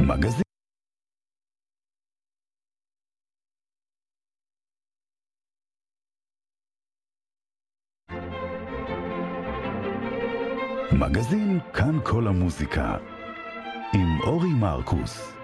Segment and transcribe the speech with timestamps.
[0.00, 0.42] מגזין
[11.00, 12.96] מגזין כאן כל המוזיקה
[13.94, 15.37] עם אורי מרקוס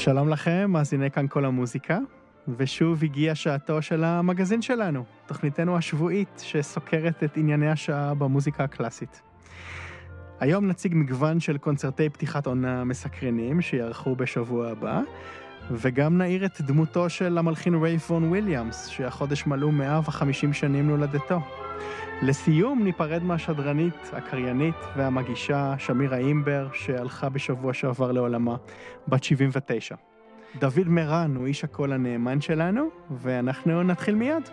[0.00, 1.98] שלום לכם, מאזיני כאן כל המוזיקה,
[2.48, 9.22] ושוב הגיעה שעתו של המגזין שלנו, תוכניתנו השבועית שסוקרת את ענייני השעה במוזיקה הקלאסית.
[10.40, 15.00] היום נציג מגוון של קונצרטי פתיחת עונה מסקרנים שיערכו בשבוע הבא,
[15.70, 21.40] וגם נאיר את דמותו של המלחין רייפון וויליאמס, שהחודש מלאו 150 שנים להולדתו.
[22.22, 28.56] לסיום ניפרד מהשדרנית, הקריינית והמגישה שמירה אימבר, שהלכה בשבוע שעבר לעולמה,
[29.08, 29.94] בת 79.
[30.58, 34.48] דוד מרן הוא איש הקול הנאמן שלנו, ואנחנו נתחיל מיד.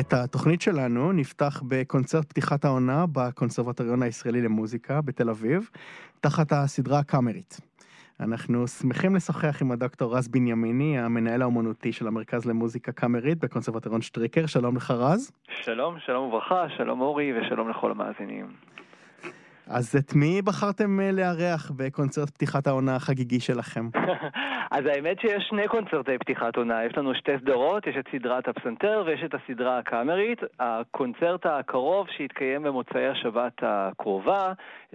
[0.00, 5.70] את התוכנית שלנו נפתח בקונצרט פתיחת העונה בקונסרבטוריון הישראלי למוזיקה בתל אביב,
[6.20, 7.60] תחת הסדרה הקאמרית.
[8.20, 14.46] אנחנו שמחים לשוחח עם הדוקטור רז בנימיני, המנהל האומנותי של המרכז למוזיקה קאמרית בקונסרבטוריון שטריקר.
[14.46, 15.32] שלום לך רז.
[15.62, 18.46] שלום, שלום וברכה, שלום אורי ושלום לכל המאזינים.
[19.70, 23.88] אז את מי בחרתם אה, לארח בקונצרט פתיחת העונה החגיגי שלכם?
[24.70, 29.02] אז האמת שיש שני קונצרטי פתיחת עונה, יש לנו שתי סדרות, יש את סדרת הפסנתר
[29.06, 30.38] ויש את הסדרה הקאמרית.
[30.60, 34.52] הקונצרט הקרוב שיתקיים במוצאי השבת הקרובה,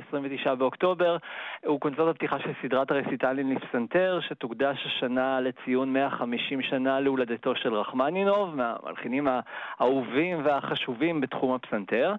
[0.08, 1.18] 29 באוקטובר,
[1.66, 8.56] הוא קונצרט הפתיחה של סדרת הרסיטלים לפסנתר, שתוקדש השנה לציון 150 שנה להולדתו של רחמנינוב,
[8.56, 12.14] מהמלחינים האהובים והחשובים בתחום הפסנתר,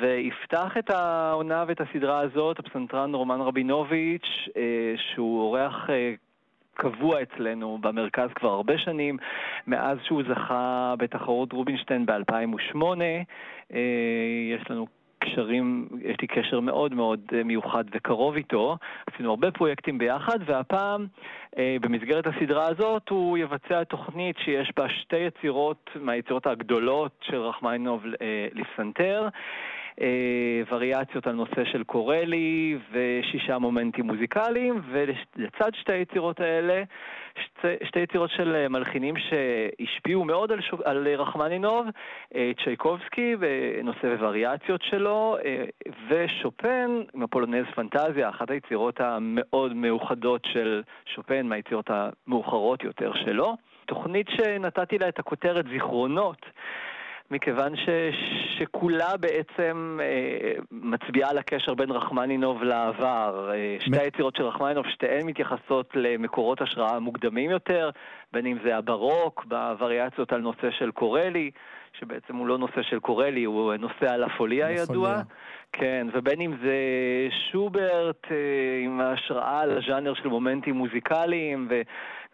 [0.00, 6.14] ויפתח את העונה ואת הסדרה הזאת הפסנתרן רומן רבינוביץ', אה, שהוא אורח אה,
[6.74, 9.16] קבוע אצלנו במרכז כבר הרבה שנים,
[9.66, 12.82] מאז שהוא זכה בתחרות רובינשטיין ב-2008.
[13.74, 13.80] אה,
[14.52, 14.86] יש לנו
[15.18, 18.76] קשרים, יש לי קשר מאוד מאוד מיוחד וקרוב איתו.
[19.06, 21.06] עשינו הרבה פרויקטים ביחד, והפעם,
[21.56, 28.04] במסגרת הסדרה הזאת, הוא יבצע תוכנית שיש בה שתי יצירות מהיצירות הגדולות של רחמיינוב
[28.52, 29.28] לפסנתר.
[30.00, 36.82] אה, וריאציות על נושא של קורלי ושישה מומנטים מוזיקליים, ולצד שתי היצירות האלה,
[37.44, 41.86] שתי, שתי יצירות של אה, מלחינים שהשפיעו מאוד על, שוק, על רחמנינוב,
[42.34, 45.36] אה, צ'ייקובסקי בנושא ווריאציות שלו,
[46.08, 50.82] ושופן עם הפולונז פנטזיה, אחת היצירות המאוד מאוחדות של
[51.14, 53.56] שופן, מהיצירות המאוחרות יותר שלו.
[53.86, 56.46] תוכנית שנתתי לה את הכותרת זיכרונות.
[57.30, 57.88] מכיוון ש,
[58.58, 63.50] שכולה בעצם אה, מצביעה על הקשר בין רחמנינוב לעבר.
[63.54, 67.90] אה, שתי היצירות של רחמנינוב, שתיהן מתייחסות למקורות השראה מוקדמים יותר,
[68.32, 71.50] בין אם זה הברוק, בווריאציות על נושא של קורלי,
[71.92, 75.22] שבעצם הוא לא נושא של קורלי, הוא נושא על הפוליה הידוע.
[75.72, 76.78] כן, ובין אם זה
[77.52, 78.36] שוברט אה,
[78.84, 81.82] עם ההשראה על הז'אנר של מומנטים מוזיקליים וגם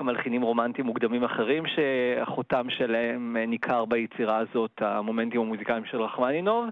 [0.02, 6.68] מלחינים רומנטיים מוקדמים אחרים שהחותם שלהם אה, ניכר ביצירה הזאת, המומנטים המוזיקליים של רחמנינוב.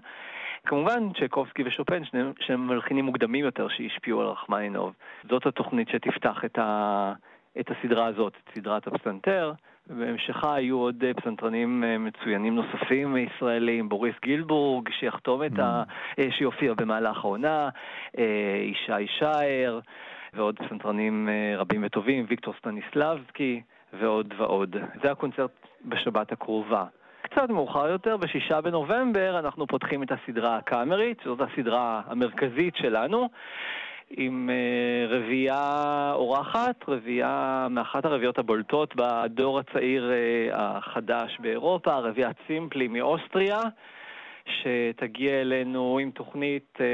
[0.65, 2.01] כמובן צ'קובסקי ושופן,
[2.39, 4.93] שני מלחינים מוקדמים יותר שהשפיעו על רחמנינוב.
[5.29, 7.13] זאת התוכנית שתפתח את, ה...
[7.59, 9.53] את הסדרה הזאת, את סדרת הפסנתר.
[9.87, 15.83] ובהמשכה היו עוד אה, פסנתרנים אה, מצוינים נוספים ישראלים, בוריס גילבורג, שיחתום את ה...
[15.83, 16.21] Mm.
[16.37, 17.69] שיופיע במהלך העונה,
[18.63, 19.79] ישי שער,
[20.35, 23.61] ועוד פסנתרנים רבים וטובים, ויקטור סטניסלבסקי,
[23.93, 24.75] ועוד ועוד.
[25.03, 25.51] זה הקונצרט
[25.85, 26.85] בשבת הקרובה.
[27.21, 33.29] קצת מאוחר יותר, בשישה בנובמבר, אנחנו פותחים את הסדרה הקאמרית, זאת הסדרה המרכזית שלנו.
[34.17, 42.87] עם אה, רביעייה אורחת, רביעייה מאחת הרביעיות הבולטות בדור הצעיר אה, החדש באירופה, רביעיית סימפלי
[42.87, 43.59] מאוסטריה,
[44.61, 46.85] שתגיע אלינו עם תוכנית אה,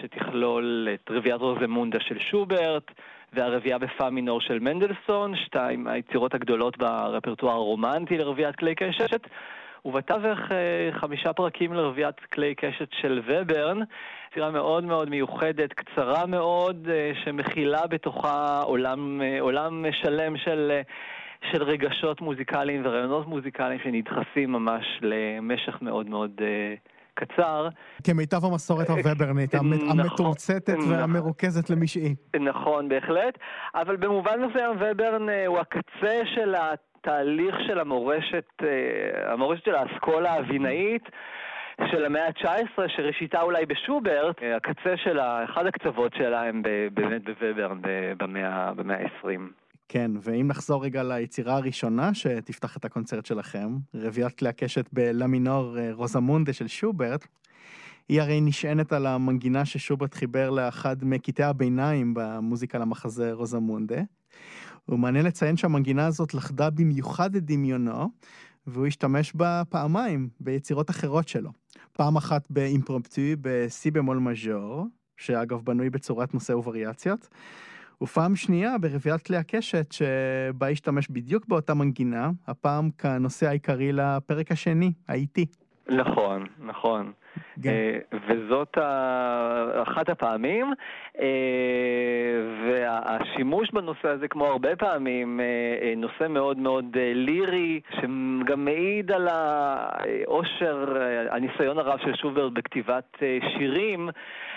[0.00, 2.90] שתכלול את רביעיית רוזמונדה של שוברט,
[3.32, 9.20] והרביעייה בפא מינור של מנדלסון, שתיים היצירות הגדולות ברפרטואר הרומנטי לרביעיית כלי קשת.
[9.84, 10.38] ובתווך
[10.90, 13.78] חמישה פרקים לרביעיית כלי קשת של וברן,
[14.34, 20.68] יצירה מאוד מאוד מיוחדת, קצרה מאוד, אה, שמכילה בתוכה עולם, אה, עולם שלם של...
[20.70, 20.82] אה,
[21.52, 27.68] של רגשות מוזיקליים ורעיונות מוזיקליים שנדחסים ממש למשך מאוד מאוד uh, קצר.
[28.04, 32.14] כמיטב המסורת הווברנית, נכון, המתומצתת נכון, והמרוכזת למשעי.
[32.40, 33.38] נכון, בהחלט,
[33.74, 38.62] אבל במובן מסוים וברן הוא הקצה של התהליך של המורשת,
[39.26, 41.08] המורשת של האסכולה האבינאית.
[41.90, 46.62] של המאה ה-19, שראשיתה אולי בשוברט, הקצה שלה, אחד הקצוות שלה הם
[46.94, 47.80] באמת בווברן
[48.16, 49.63] במאה ה-20.
[49.88, 56.52] כן, ואם נחזור רגע ליצירה הראשונה שתפתח את הקונצרט שלכם, רביעיית כלי הקשת בלמינור רוזמונדה
[56.52, 57.26] של שוברט,
[58.08, 64.02] היא הרי נשענת על המנגינה ששוברט חיבר לאחד מקטעי הביניים במוזיקה למחזה רוזמונדה.
[64.88, 68.10] ומעניין לציין שהמנגינה הזאת לכדה במיוחד את דמיונו,
[68.66, 71.50] והוא השתמש בה פעמיים ביצירות אחרות שלו.
[71.92, 77.28] פעם אחת באימפרומפטוי בסי במול מז'ור, שאגב בנוי בצורת נושא ווריאציות,
[78.02, 84.92] ופעם שנייה ברביעיית כלי הקשת, שבה השתמש בדיוק באותה מנגינה, הפעם כנושא העיקרי לפרק השני,
[85.08, 85.46] האיטי.
[85.88, 87.12] נכון, נכון.
[87.62, 87.70] כן.
[88.28, 88.78] וזאת
[89.82, 90.72] אחת הפעמים,
[91.20, 91.26] אה,
[92.66, 96.84] והשימוש בנושא הזה, כמו הרבה פעמים, אה, נושא מאוד מאוד
[97.14, 100.96] לירי, שגם מעיד על העושר,
[101.30, 103.16] הניסיון הרב של שוברט בכתיבת
[103.58, 104.08] שירים.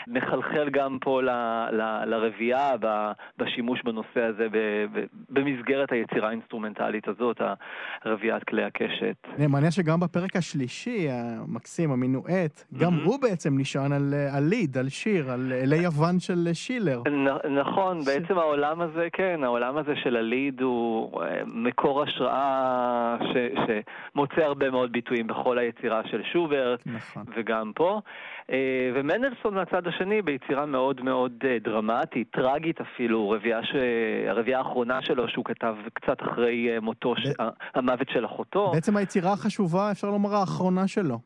[0.08, 1.30] מחלחל גם פה ל,
[1.72, 2.72] ל, לרבייה
[3.38, 4.48] בשימוש בנושא הזה
[5.30, 7.42] במסגרת היצירה האינסטרומנטלית הזאת,
[8.06, 9.28] רביית כלי הקשת.
[9.50, 12.94] מעניין שגם בפרק השלישי, המקסים, המינואט, גם.
[13.04, 17.02] הוא בעצם נשען על, על ליד, על שיר, על אלי יוון של שילר.
[17.50, 18.00] נכון.
[18.06, 23.36] בעצם העולם הזה, כן, העולם הזה של הליד הוא אה, מקור השראה ש,
[23.66, 27.24] שמוצא הרבה מאוד ביטויים בכל היצירה של שוברט, נכון.
[27.36, 28.00] וגם פה.
[28.52, 33.76] אה, ומנדלסון מהצד השני ביצירה מאוד מאוד אה, דרמטית, טרגית אפילו, ש...
[34.30, 37.44] הרביעייה האחרונה שלו שהוא כתב קצת אחרי אה, מותו, ב...
[37.74, 38.72] המוות של אחותו.
[38.74, 41.20] בעצם היצירה החשובה, אפשר לומר, האחרונה שלו.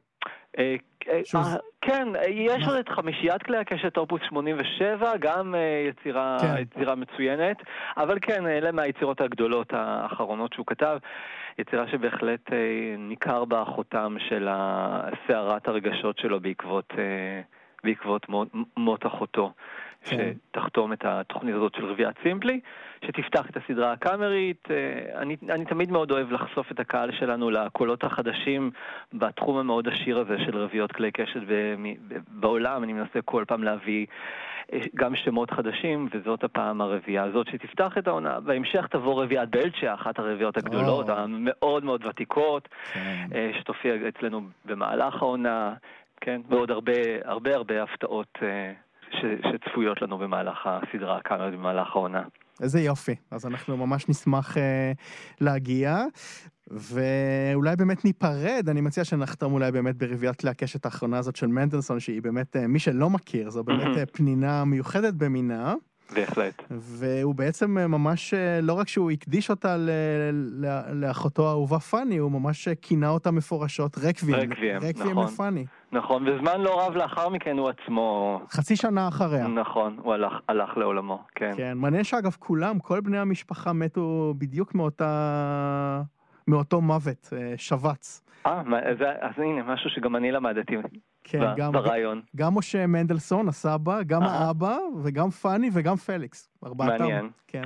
[1.81, 5.55] כן, יש עוד את חמישיית כלי הקשת אופוס 87, גם
[5.89, 6.55] יצירה, כן.
[6.61, 7.57] יצירה מצוינת,
[7.97, 10.97] אבל כן, אלה מהיצירות הגדולות האחרונות שהוא כתב.
[11.59, 14.47] יצירה שבהחלט אה, ניכר בה חותם של
[15.27, 17.41] סערת הרגשות שלו בעקבות, אה,
[18.77, 19.53] מות אחותו.
[20.03, 20.33] כן.
[20.51, 22.59] שתחתום את התוכנית הזאת של רביעיית סימפלי,
[23.05, 24.67] שתפתח את הסדרה הקאמרית.
[24.71, 28.71] אה, אני, אני תמיד מאוד אוהב לחשוף את הקהל שלנו לקולות החדשים
[29.13, 31.41] בתחום המאוד עשיר הזה של רביעיות כלי קשת
[32.27, 32.83] בעולם.
[32.83, 34.05] אני מנסה כל פעם להביא
[34.95, 38.39] גם שמות חדשים, וזאת הפעם הרביעייה הזאת שתפתח את העונה.
[38.39, 41.11] בהמשך תבוא רביעיית בלצ'ה, אחת הרביעיות הגדולות, oh.
[41.11, 43.27] המאוד מאוד ותיקות, כן.
[43.35, 45.73] אה, שתופיע אצלנו במהלך העונה,
[46.21, 46.93] כן, ועוד הרבה
[47.25, 48.71] הרבה הרבה הפתעות אה,
[49.11, 52.23] ש, שצפויות לנו במהלך הסדרה כאן, במהלך העונה.
[52.61, 54.59] איזה יופי, אז אנחנו ממש נשמח uh,
[55.41, 56.05] להגיע.
[56.71, 61.99] ואולי באמת ניפרד, אני מציע שנחתום אולי באמת ברביעיית כלי הקשת האחרונה הזאת של מנדלסון,
[61.99, 65.73] שהיא באמת, אה, מי שלא מכיר, זו באמת אה, פנינה מיוחדת במינה.
[66.13, 66.63] בהחלט.
[66.71, 69.75] והוא בעצם אה, ממש, לא רק שהוא הקדיש אותה
[70.93, 73.97] לאחותו האהובה פאני, הוא ממש כינה אותה מפורשות.
[73.97, 74.35] רקבים,
[74.81, 75.25] רקבים נכון.
[75.25, 75.65] לפאני.
[75.91, 78.39] נכון, וזמן לא רב לאחר מכן הוא עצמו...
[78.49, 79.47] חצי שנה אחריה.
[79.47, 81.51] נכון, הוא הלך, הלך לעולמו, כן.
[81.57, 86.01] כן, מעניין שאגב כולם, כל בני המשפחה מתו בדיוק מאותה...
[86.47, 88.23] מאותו מוות, אה, שבץ.
[88.45, 88.61] אה,
[89.21, 90.75] אז הנה, משהו שגם אני למדתי
[91.23, 92.21] כן, גם, ברעיון.
[92.35, 94.27] גם משה מנדלסון, הסבא, גם אה.
[94.27, 96.49] האבא, וגם פאני וגם פליקס.
[96.65, 97.03] ארבעתם.
[97.03, 97.29] מעניין.
[97.47, 97.63] כן.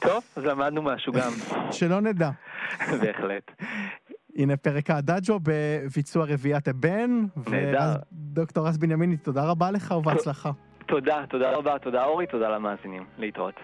[0.00, 1.32] טוב, אז למדנו משהו גם.
[1.76, 2.30] שלא נדע.
[3.02, 3.50] בהחלט.
[4.36, 7.10] הנה פרק האדאג'ו בביצוע רביעיית הבן.
[7.50, 7.94] נהדר.
[8.12, 10.50] דוקטור רז בנימיני, תודה רבה לך ובהצלחה.
[10.86, 13.04] תודה, תודה רבה, תודה אורי, תודה למאזינים.
[13.18, 13.54] להתראות.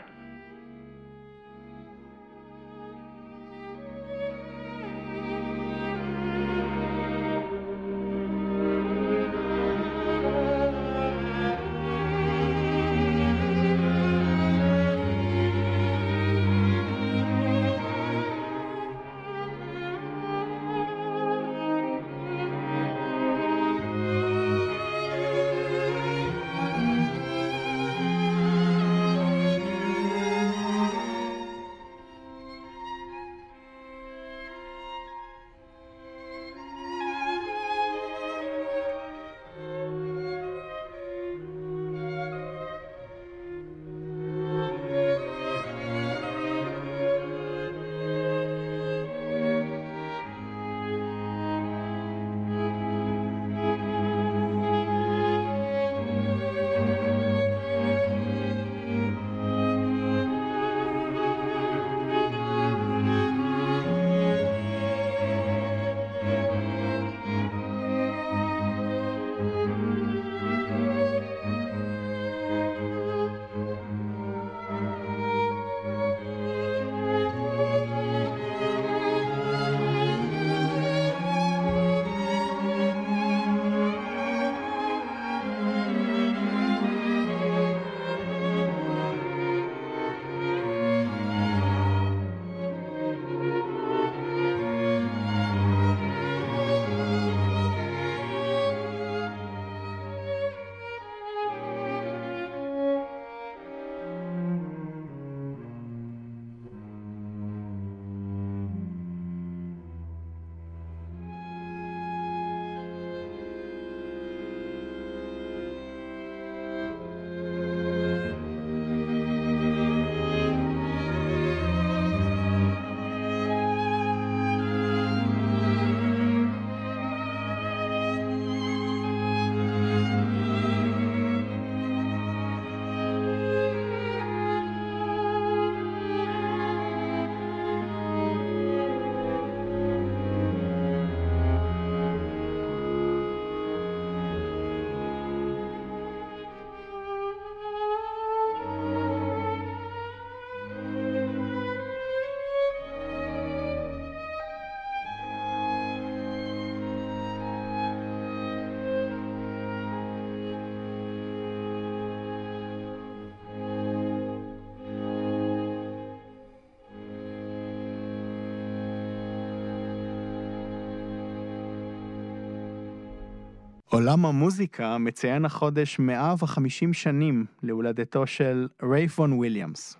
[173.90, 179.96] עולם המוזיקה מציין החודש 150 שנים להולדתו של רייף וון וויליאמס,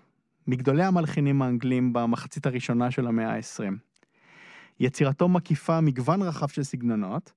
[0.47, 3.73] מגדולי המלחינים האנגלים במחצית הראשונה של המאה ה-20.
[4.79, 7.31] יצירתו מקיפה מגוון רחב של סגנונות,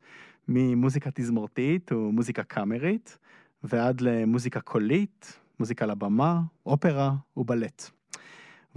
[0.48, 3.18] ממוזיקה תזמורתית ומוזיקה קאמרית,
[3.64, 7.90] ועד למוזיקה קולית, מוזיקה לבמה, אופרה ובלט.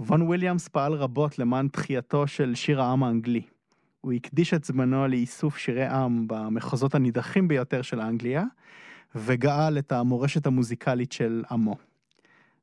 [0.00, 3.42] וון וויליאמס פעל רבות למען תחייתו של שיר העם האנגלי.
[4.00, 8.44] הוא הקדיש את זמנו לאיסוף שירי עם במחוזות הנידחים ביותר של אנגליה,
[9.14, 11.76] וגאל את המורשת המוזיקלית של עמו.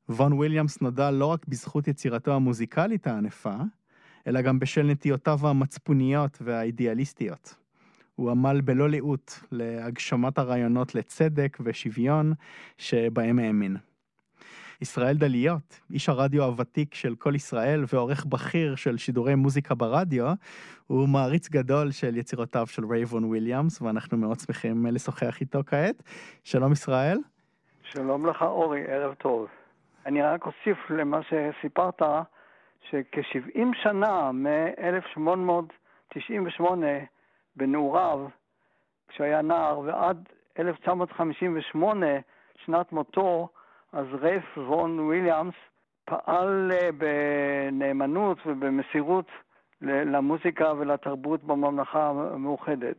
[0.10, 3.56] וון וויליאמס נודע לא רק בזכות יצירתו המוזיקלית הענפה,
[4.28, 7.56] אלא גם בשל נטיותיו המצפוניות והאידיאליסטיות.
[8.16, 12.34] הוא עמל בלא לאות להגשמת הרעיונות לצדק ושוויון
[12.78, 13.78] שבהם האמין.
[14.82, 20.34] ישראל דליות, איש הרדיו הוותיק של כל ישראל ועורך בכיר של שידורי מוזיקה ברדיו,
[20.88, 26.03] הוא מעריץ גדול של יצירותיו של רייף וון וויליאמס, ואנחנו מאוד שמחים לשוחח איתו כעת.
[26.44, 27.18] שלום ישראל.
[27.84, 29.48] שלום לך אורי, ערב טוב.
[30.06, 32.01] אני רק אוסיף למה שסיפרת,
[32.89, 36.63] שכ-70 שנה מ-1898
[37.56, 38.27] בנעוריו,
[39.08, 42.08] כשהיה נער, ועד 1958,
[42.65, 43.50] שנת מותו,
[43.93, 45.53] אז רייף וון וויליאמס
[46.05, 49.25] פעל אה, בנאמנות ובמסירות
[49.81, 52.95] למוזיקה ולתרבות בממלכה המאוחדת.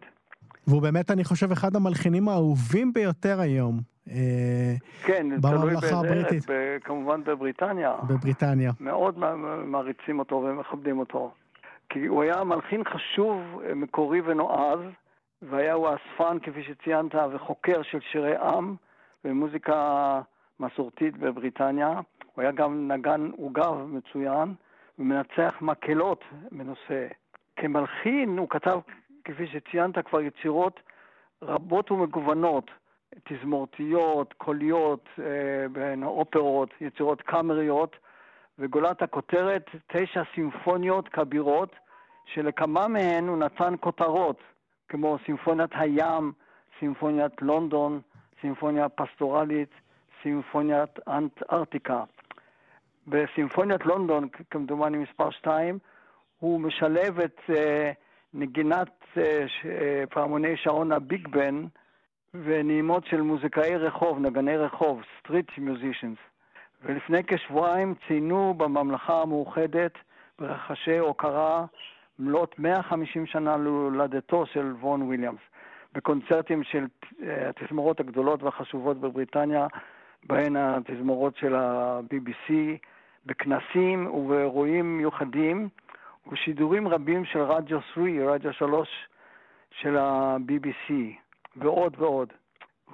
[0.66, 3.80] והוא באמת, אני חושב, אחד המלחינים האהובים ביותר היום.
[4.10, 7.94] אה, כן, תלוי באיזה כמובן בבריטניה.
[8.08, 8.72] בבריטניה.
[8.80, 9.18] מאוד
[9.64, 11.32] מעריצים אותו ומכבדים אותו.
[11.88, 13.40] כי הוא היה מלחין חשוב,
[13.74, 14.80] מקורי ונועז,
[15.42, 18.74] והיה הוא אספן, כפי שציינת, וחוקר של שירי עם
[19.24, 20.20] ומוזיקה
[20.60, 22.00] מסורתית בבריטניה.
[22.34, 24.54] הוא היה גם נגן עוגב מצוין
[24.98, 27.06] ומנצח מקהלות בנושא.
[27.56, 28.78] כמלחין הוא כתב,
[29.24, 30.80] כפי שציינת, כבר יצירות
[31.42, 32.70] רבות ומגוונות,
[33.24, 37.96] תזמורתיות, קוליות, אה, בין אופרות, יצירות קאמריות,
[38.58, 41.76] וגולת הכותרת, תשע סימפוניות כבירות,
[42.24, 44.38] שלכמה מהן הוא נתן כותרות,
[44.88, 46.32] כמו סימפוניית הים,
[46.80, 48.00] סימפוניית לונדון,
[48.40, 49.70] סימפוניה פסטורלית,
[50.24, 52.04] סימפוניית אנטארקטיקה.
[53.06, 55.78] בסימפוניית לונדון, כמדומני מספר 2,
[56.38, 57.52] הוא משלב את uh,
[58.34, 59.66] נגינת uh, ש, uh,
[60.10, 61.64] פעמוני שעון הביג בן
[62.34, 66.18] ונעימות של מוזיקאי רחוב, נגני רחוב, street musicians.
[66.84, 69.92] ולפני כשבועיים ציינו בממלכה המאוחדת
[70.38, 71.64] ברחשי הוקרה
[72.18, 75.40] מלאת 150 שנה להולדתו של וון וויליאמס.
[75.92, 76.86] בקונצרטים של
[77.22, 79.66] התזמורות הגדולות והחשובות בבריטניה,
[80.28, 82.52] בהן התזמורות של ה-BBC,
[83.26, 85.68] בכנסים ובאירועים מיוחדים,
[86.32, 88.88] ושידורים רבים של רדיו 3, רדיו 3
[89.80, 90.92] של ה-BBC,
[91.56, 92.28] ועוד ועוד.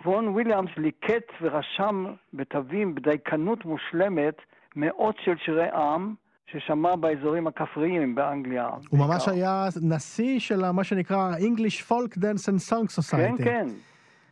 [0.05, 4.35] וון וויליאמס ליקט ורשם בתווים בדייקנות מושלמת
[4.77, 6.15] מאות של שירי עם
[6.47, 8.67] ששמע באזורים הכפריים באנגליה.
[8.67, 9.07] הוא בעיקר.
[9.07, 13.39] ממש היה נשיא של מה שנקרא English Folk Dance and Song Society.
[13.39, 13.67] כן, כן.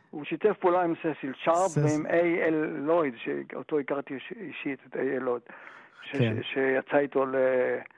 [0.09, 1.77] הוא שיתף פעולה עם ססיל שרפ סס...
[1.77, 2.53] ועם A.L.
[2.77, 5.19] לויד, שאותו הכרתי אישית, את A.L.
[5.19, 5.41] לויד,
[6.01, 6.11] ש...
[6.11, 6.43] כן.
[6.43, 7.25] שיצא איתו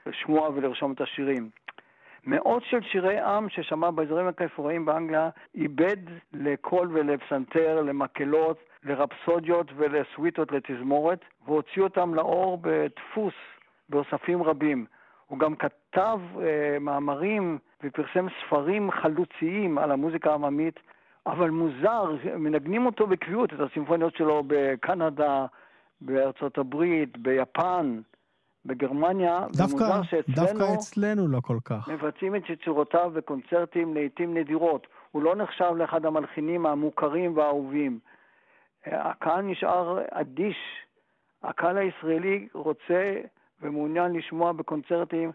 [0.06, 1.50] לשמוע ולרשום את השירים.
[2.26, 5.96] מאות של שירי עם ששמע באזורים הכפריים באנגליה, איבד
[6.32, 13.34] לקול ולפסנתר, למקהלות, לרפסודיות ולסוויטות לתזמורת, והוציא אותם לאור בדפוס,
[13.88, 14.86] באוספים רבים.
[15.26, 20.80] הוא גם כתב אה, מאמרים ופרסם ספרים חלוציים על המוזיקה העממית,
[21.26, 25.46] אבל מוזר, מנגנים אותו בקביעות, את הסימפוניות שלו בקנדה,
[26.00, 28.00] בארצות הברית, ביפן,
[28.66, 30.36] בגרמניה, דווקא, ומוזר שאצלנו...
[30.36, 31.88] דווקא אצלנו לא כל כך.
[31.88, 34.86] מבצעים את יצירותיו בקונצרטים לעיתים נדירות.
[35.10, 37.98] הוא לא נחשב לאחד המלחינים המוכרים והאהובים.
[38.86, 40.56] הקהל נשאר אדיש.
[41.42, 43.20] הקהל הישראלי רוצה
[43.62, 45.32] ומעוניין לשמוע בקונצרטים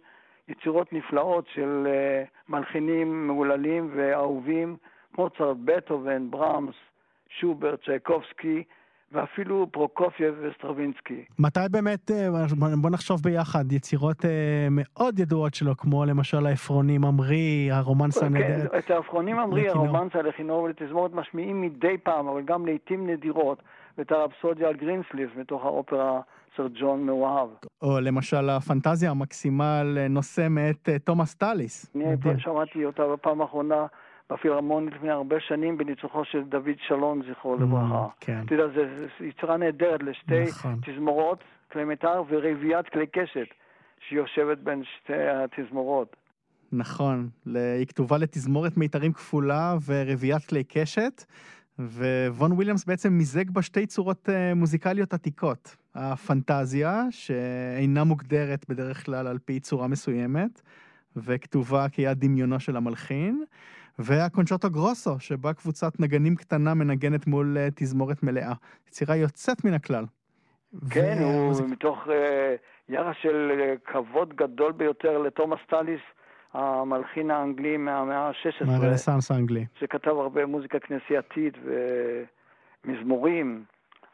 [0.48, 4.77] יצירות נפלאות של אה, מלחינים מהוללים ואהובים,
[5.18, 6.76] מוצרט, בטהובן, ברמס,
[7.30, 8.64] שוברט, צ'ייקובסקי,
[9.12, 11.26] ואפילו פרוקופייב וסטרווינסקי.
[11.40, 12.28] מתי באמת, אה,
[12.82, 18.72] בוא נחשוב ביחד, יצירות אה, מאוד ידועות שלו, כמו למשל העפרוני הממריא, הרומנס הנהדרת.
[18.72, 23.64] כן, את העפרוני ממריא, הרומנסה לכינור ולתזמורת משמיעים מדי פעם, אבל גם לעיתים נדירות,
[23.98, 26.22] ואת הרפסודיה על גרינסליב מתוך האופרה
[26.56, 27.50] של ג'ון מאוהב.
[27.82, 31.96] או למשל הפנטזיה המקסימה על נושא מאת אה, תומאס טאליס.
[31.96, 33.86] אני שמעתי אותה בפעם האחרונה.
[34.32, 38.08] בפילהרמונית לפני הרבה שנים בניצוחו של דוד שלום, זכרו mm, לברכה.
[38.20, 38.42] כן.
[38.46, 40.80] אתה יודע, זו יצירה נהדרת לשתי נכון.
[40.86, 43.48] תזמורות, כלי מיתר ורביעיית כלי קשת,
[44.10, 46.16] שיושבת בין שתי התזמורות.
[46.72, 47.30] נכון.
[47.56, 51.24] היא כתובה לתזמורת מיתרים כפולה ורביעיית כלי קשת,
[51.80, 55.76] ווון וויליאמס בעצם מיזג בה שתי צורות אה, מוזיקליות עתיקות.
[55.96, 60.62] הפנטזיה, שאינה מוגדרת בדרך כלל על פי צורה מסוימת,
[61.16, 63.44] וכתובה כיד דמיונו של המלחין,
[64.00, 68.54] והקונצ'וטו גרוסו, שבה קבוצת נגנים קטנה מנגנת מול אה, תזמורת מלאה.
[68.88, 70.06] יצירה יוצאת מן הכלל.
[70.89, 72.10] כן, הוא מתוך uh,
[72.89, 76.01] יחס של uh, כבוד גדול ביותר לתומאס טאליס,
[76.54, 78.66] המלחין האנגלי מהמאה ה-16.
[78.66, 79.66] מהרנסאנס האנגלי.
[79.80, 81.54] שכתב הרבה מוזיקה כנסייתית
[82.86, 83.63] ומזמורים.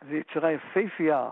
[0.10, 1.29] זו יצירה יפהפייה.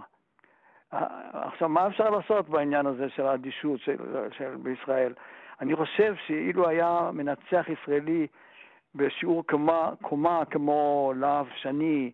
[1.33, 3.95] עכשיו, מה אפשר לעשות בעניין הזה של האדישות של,
[4.37, 5.13] של בישראל?
[5.61, 8.27] אני חושב שאילו היה מנצח ישראלי
[8.95, 12.11] בשיעור קומה, קומה כמו להב שני,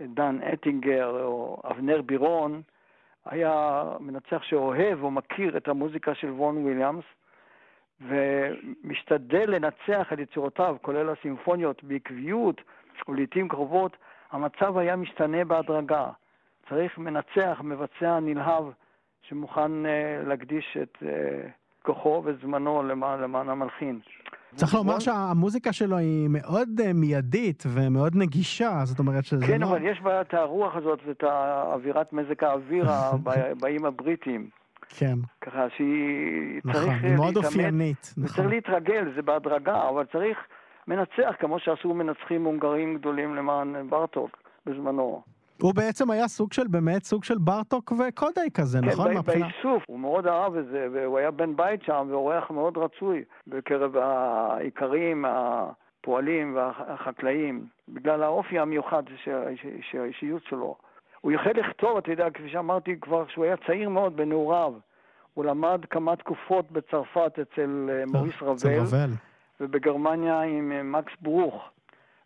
[0.00, 2.62] דן אטינגר או אבנר בירון,
[3.24, 7.04] היה מנצח שאוהב או מכיר את המוזיקה של וון וויליאמס,
[8.00, 12.60] ומשתדל לנצח את יצירותיו, כולל הסימפוניות, בעקביות
[13.08, 13.96] ולעיתים קרובות,
[14.30, 16.10] המצב היה משתנה בהדרגה.
[16.68, 18.64] צריך מנצח, מבצע נלהב,
[19.22, 21.06] שמוכן uh, להקדיש את uh,
[21.82, 24.00] כוחו וזמנו למען, למען המלחין.
[24.54, 29.66] צריך לומר שהמוזיקה שלו היא מאוד uh, מיידית ומאוד נגישה, זאת אומרת שזה כן, לא...
[29.66, 31.24] אבל יש בה את הרוח הזאת ואת
[31.72, 34.48] אווירת מזג האוויר הבאים הבריטים.
[34.88, 35.18] כן.
[35.40, 37.02] ככה שהיא נכון, צריך להתאמץ.
[37.02, 38.14] נכון, היא מאוד אופיינית.
[38.16, 38.24] נכון.
[38.24, 40.38] וצריך להתרגל, זה בהדרגה, אבל צריך
[40.88, 44.30] מנצח, כמו שעשו מנצחים הונגרים גדולים למען ברטוק
[44.66, 45.22] בזמנו.
[45.62, 49.14] הוא בעצם היה סוג של, באמת סוג של ברטוק וקודאי כזה, כן, נכון?
[49.14, 53.24] כן, באיסוף, הוא מאוד אהב את זה, והוא היה בן בית שם, ואורח מאוד רצוי
[53.46, 59.02] בקרב האיכרים, הפועלים והחקלאים, בגלל האופי המיוחד
[59.90, 60.76] של האישיות שלו.
[61.20, 64.72] הוא יכל לכתוב, אתה יודע, כפי שאמרתי כבר, כשהוא היה צעיר מאוד בנעוריו.
[65.34, 69.10] הוא למד כמה תקופות בצרפת אצל אה, מוריס רבל,
[69.60, 71.62] ובגרמניה עם אה, מקס ברוך.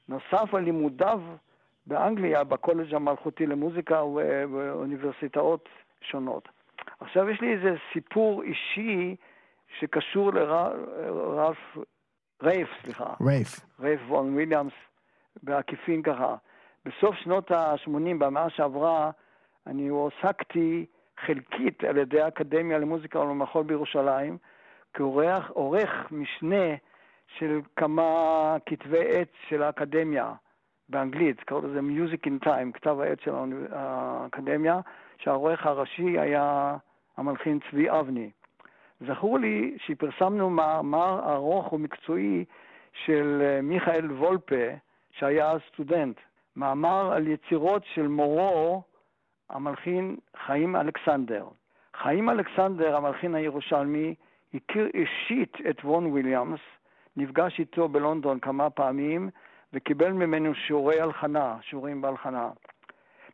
[0.08, 1.20] נוסף על לימודיו
[1.90, 5.68] באנגליה, בקולג' המלכותי למוזיקה ובאוניברסיטאות
[6.00, 6.48] שונות.
[7.00, 9.16] עכשיו יש לי איזה סיפור אישי
[9.78, 11.56] שקשור לרף,
[12.42, 13.14] רייף, סליחה.
[13.26, 13.60] רייף.
[13.80, 14.72] רייף וון וויליאמס,
[15.42, 16.36] בעקיפין ככה.
[16.84, 19.10] בסוף שנות ה-80, במאה שעברה,
[19.66, 20.86] אני הועסקתי
[21.26, 24.38] חלקית על ידי האקדמיה למוזיקה ולמחול בירושלים,
[24.94, 26.74] כעורך משנה
[27.38, 30.32] של כמה כתבי עת של האקדמיה
[30.90, 33.32] באנגלית, קראו לזה Music in Time, כתב העת של
[33.72, 34.80] האקדמיה,
[35.18, 36.76] שהעורך הראשי היה
[37.16, 38.30] המלחין צבי אבני.
[39.00, 42.44] זכור לי שפרסמנו מאמר ארוך ומקצועי
[42.92, 44.64] של מיכאל וולפה,
[45.10, 46.16] שהיה סטודנט.
[46.56, 48.82] מאמר על יצירות של מורו,
[49.50, 51.46] המלחין חיים אלכסנדר.
[52.02, 54.14] חיים אלכסנדר, המלחין הירושלמי,
[54.54, 56.60] הכיר אישית את וון וויליאמס,
[57.16, 59.30] נפגש איתו בלונדון כמה פעמים
[59.72, 62.48] וקיבל ממנו שיעורי הלחנה, שיעורים בהלחנה.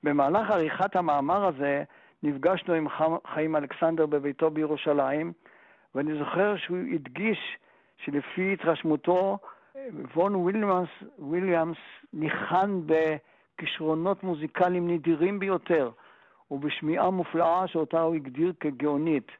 [0.02, 1.84] במהלך עריכת המאמר הזה
[2.22, 2.86] נפגשנו עם
[3.26, 5.32] חיים אלכסנדר בביתו בירושלים,
[5.94, 7.58] ואני זוכר שהוא הדגיש
[7.96, 9.38] שלפי התרשמותו
[10.14, 11.76] וון וויליאמס, וויליאמס
[12.12, 15.90] ניחן בכישרונות מוזיקליים נדירים ביותר
[16.50, 19.30] ובשמיעה מופלאה שאותה הוא הגדיר כגאונית.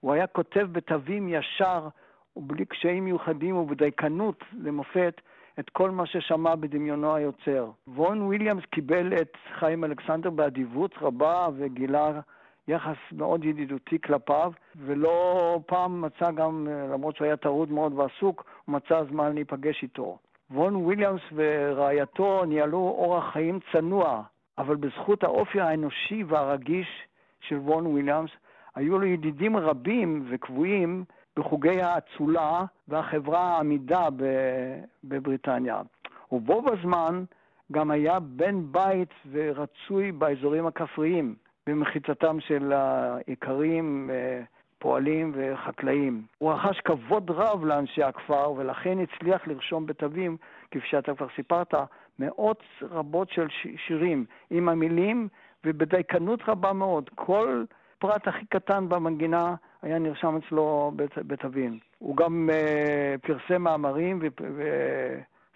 [0.00, 1.88] הוא היה כותב בתווים ישר
[2.36, 5.20] ובלי קשיים מיוחדים ובדייקנות למופת
[5.60, 7.70] את כל מה ששמע בדמיונו היוצר.
[7.88, 12.20] וון וויליאמס קיבל את חיים אלכסנדר באדיבות רבה וגילה
[12.68, 18.72] יחס מאוד ידידותי כלפיו, ולא פעם מצא גם, למרות שהוא היה טרוד מאוד ועסוק, הוא
[18.72, 20.18] מצא זמן להיפגש איתו.
[20.50, 24.22] וון וויליאמס ורעייתו ניהלו אורח חיים צנוע,
[24.58, 26.88] אבל בזכות האופי האנושי והרגיש
[27.40, 28.30] של וון וויליאמס,
[28.74, 31.04] היו לו ידידים רבים וקבועים
[31.40, 34.08] בחוגי האצולה והחברה העמידה
[35.04, 35.82] בבריטניה.
[36.32, 37.24] ובו בזמן
[37.72, 41.34] גם היה בן בית ורצוי באזורים הכפריים.
[41.66, 44.42] במחיצתם של האיכרים, אה,
[44.78, 46.22] פועלים וחקלאים.
[46.38, 50.36] הוא רכש כבוד רב לאנשי הכפר ולכן הצליח לרשום בתווים,
[50.70, 51.74] כפי שאתה כבר סיפרת,
[52.18, 53.46] מאות רבות של
[53.86, 55.28] שירים עם המילים
[55.64, 57.10] ובדייקנות רבה מאוד.
[57.14, 57.64] כל
[58.00, 61.78] פרט הכי קטן במנגינה היה נרשם אצלו בתווים.
[61.98, 64.20] הוא גם uh, פרסם מאמרים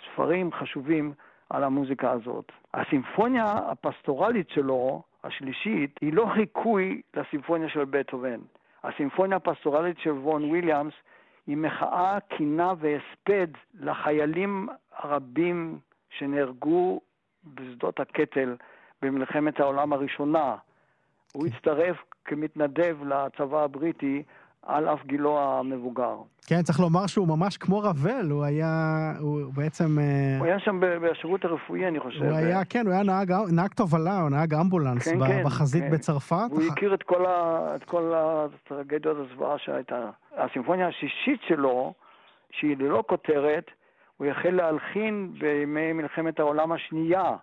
[0.01, 1.13] וספרים חשובים
[1.51, 2.53] על המוזיקה הזאת.
[2.75, 8.41] הסימפוניה הפסטורלית שלו השלישית היא לא חיקוי לסימפוניה של בטהובן.
[8.85, 10.95] הסימפוניה הפסטורלית של וון וויליאמס
[11.47, 15.79] היא מחאה, קינה והספד לחיילים הרבים
[16.11, 17.01] שנהרגו
[17.45, 18.57] בשדות הקטל
[19.03, 20.57] במלחמת העולם הראשונה.
[21.35, 24.23] הוא הצטרף כמתנדב לצבא הבריטי
[24.63, 26.17] על אף גילו המבוגר.
[26.47, 28.69] כן, צריך לומר שהוא ממש כמו רבל, הוא היה,
[29.21, 29.99] הוא בעצם...
[29.99, 32.23] אה, הוא היה שם בשירות הרפואי, אני חושב.
[32.23, 35.91] הוא היה, כן, הוא היה נהג, נהג תובלה, הוא נהג אמבולנס כן, כן, בחזית כן.
[35.91, 36.47] בצרפת.
[36.51, 40.11] הוא הכיר את כל, ה, את כל הטרגדיות הזוועה שהייתה.
[40.37, 41.95] הסימפוניה השישית שלו,
[42.51, 43.71] שהיא ללא כותרת,
[44.17, 47.37] הוא החל להלחין בימי מלחמת העולם השנייה,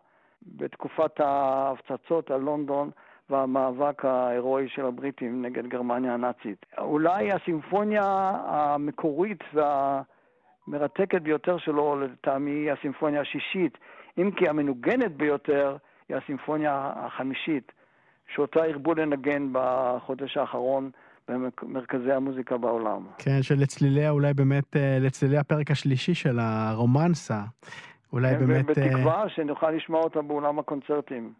[0.56, 2.90] בתקופת ההפצצות על לונדון.
[3.32, 6.66] והמאבק ההירואי של הבריטים נגד גרמניה הנאצית.
[6.78, 13.78] אולי הסימפוניה המקורית והמרתקת ביותר שלו, לטעמי, היא הסימפוניה השישית,
[14.18, 15.78] אם כי המנוגנת ביותר
[16.10, 17.72] היא הסימפוניה החמישית,
[18.36, 20.92] שאותה הרבו לנגן בחודש האחרון
[21.28, 23.06] במרכזי המוזיקה בעולם.
[23.18, 27.42] כן, שלצליליה אולי באמת, אה, לצלילי הפרק השלישי של הרומנסה.
[28.14, 28.78] אולי כן, באמת...
[28.78, 31.34] אה, ובתקווה שנוכל לשמוע אותה באולם הקונצרטים.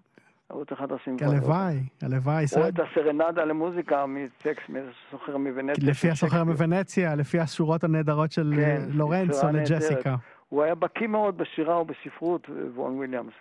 [0.52, 1.44] ערוץ אחד הסימפוניות.
[1.44, 2.46] הלוואי, הלוואי.
[2.58, 5.90] או את הסרנדה למוזיקה מטקסט מסוחר מוונציה.
[5.90, 10.16] לפי הסוחר מוונציה, לפי השורות הנהדרות של כן, לורנצו לג'סיקה.
[10.50, 13.34] הוא היה בקיא מאוד בשירה ובספרות, וון וויליאמס.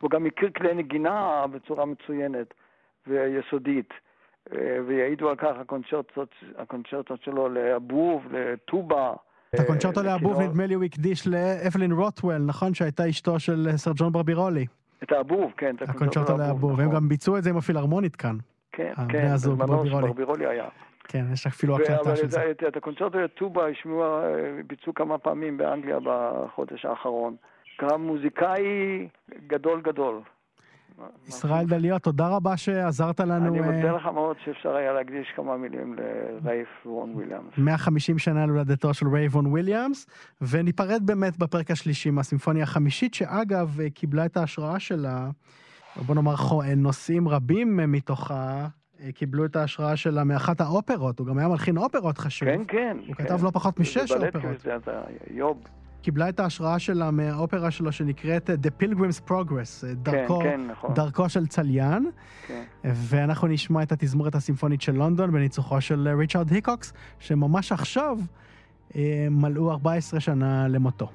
[0.00, 2.54] הוא גם הכיר כלי נגינה בצורה מצוינת
[3.06, 3.90] ויסודית.
[4.86, 9.12] ויעידו על כך הקונצ'רטות, הקונצ'רטות שלו לאבוב, לטובה.
[9.54, 12.74] את הקונצ'רטו לאבוב נדמה לי הוא הקדיש לאוולין רותוול, נכון?
[12.74, 14.66] שהייתה אשתו של סר ג'ון ברבירולי.
[15.02, 15.76] את האבוב, כן.
[15.82, 18.36] את הקונצ'רטו לאבוב, והם גם ביצעו את זה עם הפילהרמונית כאן.
[18.72, 20.68] כן, כן, בזמנו שברבירולי היה.
[21.04, 22.50] כן, יש אפילו הקלטה של זה.
[22.68, 24.04] את הקונצ'רטו לטובה השמיעו,
[24.66, 27.36] ביצעו כמה פעמים באנגליה בחודש האחרון.
[27.82, 29.08] גם מוזיקאי
[29.46, 30.20] גדול גדול.
[31.28, 33.46] ישראל דליות, תודה רבה שעזרת לנו.
[33.46, 37.52] אני מודה לך מאוד שאפשר היה להקדיש כמה מילים לרייף וון וויליאמס.
[37.58, 40.06] 150 שנה להולדתו של רייף וון וויליאמס,
[40.40, 45.30] וניפרד באמת בפרק השלישי מהסימפוניה החמישית, שאגב קיבלה את ההשראה שלה,
[45.96, 46.34] בוא נאמר
[46.76, 48.66] נושאים רבים מתוכה.
[49.14, 52.48] קיבלו את ההשראה שלה מאחת האופרות, הוא גם היה מלחין אופרות חשוב.
[52.48, 52.96] כן, כן.
[53.06, 53.24] הוא כן.
[53.24, 54.60] כתב לא פחות משש אופרות.
[54.60, 54.76] זה
[55.30, 55.58] יוב.
[56.02, 60.94] קיבלה את ההשראה שלה מהאופרה שלו שנקראת The Pilgrim's Progress, דרכו, כן, כן, נכון.
[60.94, 62.10] דרכו של צליין.
[62.46, 62.62] כן.
[62.84, 68.18] ואנחנו נשמע את התזמורת הסימפונית של לונדון בניצוחו של ריצ'רד היקוקס, שממש עכשיו
[68.96, 71.08] אה, מלאו 14 שנה למותו.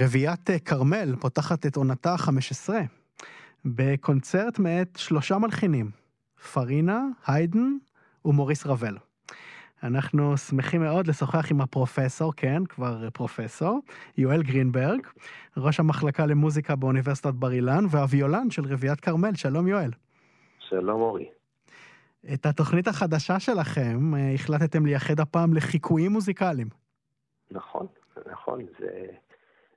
[0.00, 2.70] רביעיית כרמל פותחת את עונתה ה-15
[3.64, 5.90] בקונצרט מאת שלושה מלחינים,
[6.52, 7.76] פרינה, היידן
[8.24, 8.96] ומוריס רבל.
[9.82, 13.80] אנחנו שמחים מאוד לשוחח עם הפרופסור, כן, כבר פרופסור,
[14.18, 15.00] יואל גרינברג,
[15.56, 19.34] ראש המחלקה למוזיקה באוניברסיטת בר אילן והוויולן של רביעיית כרמל.
[19.34, 19.90] שלום יואל.
[20.58, 21.28] שלום אורי.
[22.34, 26.68] את התוכנית החדשה שלכם אה, החלטתם לייחד הפעם לחיקויים מוזיקליים.
[27.50, 27.86] נכון,
[28.32, 29.06] נכון, זה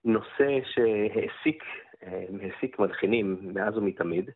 [0.05, 1.63] נושא שהעסיק,
[2.03, 4.29] אה, העסיק מלחינים מאז ומתמיד.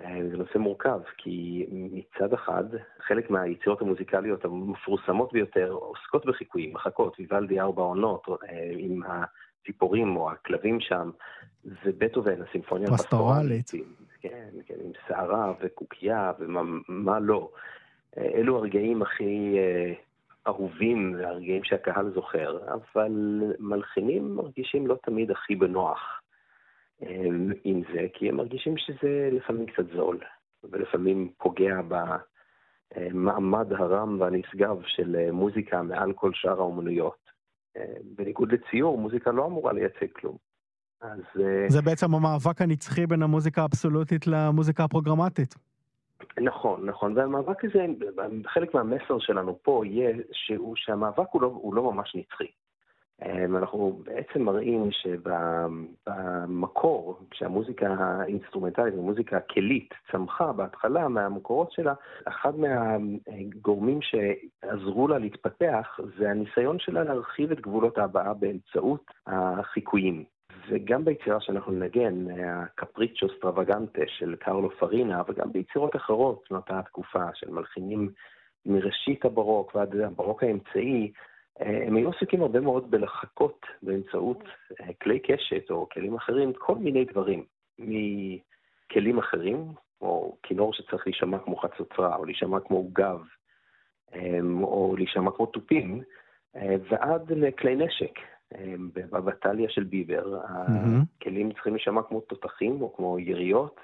[0.00, 2.64] אה, זה נושא מורכב, כי מצד אחד,
[3.00, 10.30] חלק מהיצירות המוזיקליות המפורסמות ביותר עוסקות בחיקויים, מחכות, ויוולדי ארבע עונות, אה, עם הציפורים או
[10.30, 11.10] הכלבים שם,
[11.84, 13.70] ובטהובן, הסימפוניה הפסטורלית.
[14.20, 17.50] כן, כן, עם סערה וקוקייה ומה לא.
[18.18, 19.58] אלו הרגעים הכי
[20.46, 26.20] אהובים, הרגעים שהקהל זוכר, אבל מלחינים מרגישים לא תמיד הכי בנוח.
[27.64, 30.18] עם זה, כי הם מרגישים שזה לפעמים קצת זול,
[30.64, 31.80] ולפעמים פוגע
[32.96, 37.26] במעמד הרם והנשגב של מוזיקה מעל כל שאר האומנויות.
[38.04, 40.36] בניגוד לציור, מוזיקה לא אמורה לייצג כלום.
[41.00, 41.20] אז...
[41.68, 45.54] זה בעצם המאבק הנצחי בין המוזיקה האבסולוטית למוזיקה הפרוגרמטית.
[46.40, 47.86] נכון, נכון, והמאבק הזה,
[48.46, 52.46] חלק מהמסר שלנו פה יהיה שהוא, שהמאבק הוא לא, הוא לא ממש נצחי.
[53.22, 54.88] אמ, אנחנו בעצם מראים
[56.06, 66.30] שבמקור, כשהמוזיקה האינסטרומנטלית, המוזיקה הכלית, צמחה בהתחלה מהמקורות שלה, אחד מהגורמים שעזרו לה להתפתח זה
[66.30, 70.35] הניסיון שלה להרחיב את גבולות ההבעה באמצעות החיקויים.
[70.68, 77.50] וגם ביצירה שאנחנו נגן, הקפריצ'ו סטרוואגנטה של קרלו פארינה, וגם ביצירות אחרות מאותה התקופה של
[77.50, 78.10] מלחינים
[78.66, 81.12] מראשית הברוק ועד הברוק האמצעי,
[81.60, 84.44] הם היו עסוקים הרבה מאוד בלחקות באמצעות
[84.80, 87.44] אה, כלי קשת או כלים אחרים, כל מיני דברים,
[87.78, 89.66] מכלים אחרים,
[90.00, 93.20] או כינור שצריך להישמע כמו חצוצרה, או להישמע כמו גב,
[94.14, 96.02] אמ, או להישמע כמו תופים,
[96.56, 98.18] אה, ועד לכלי נשק.
[98.54, 101.20] אמ, בבטליה של ביבר, mm-hmm.
[101.20, 103.80] הכלים צריכים להישמע כמו תותחים או כמו יריות,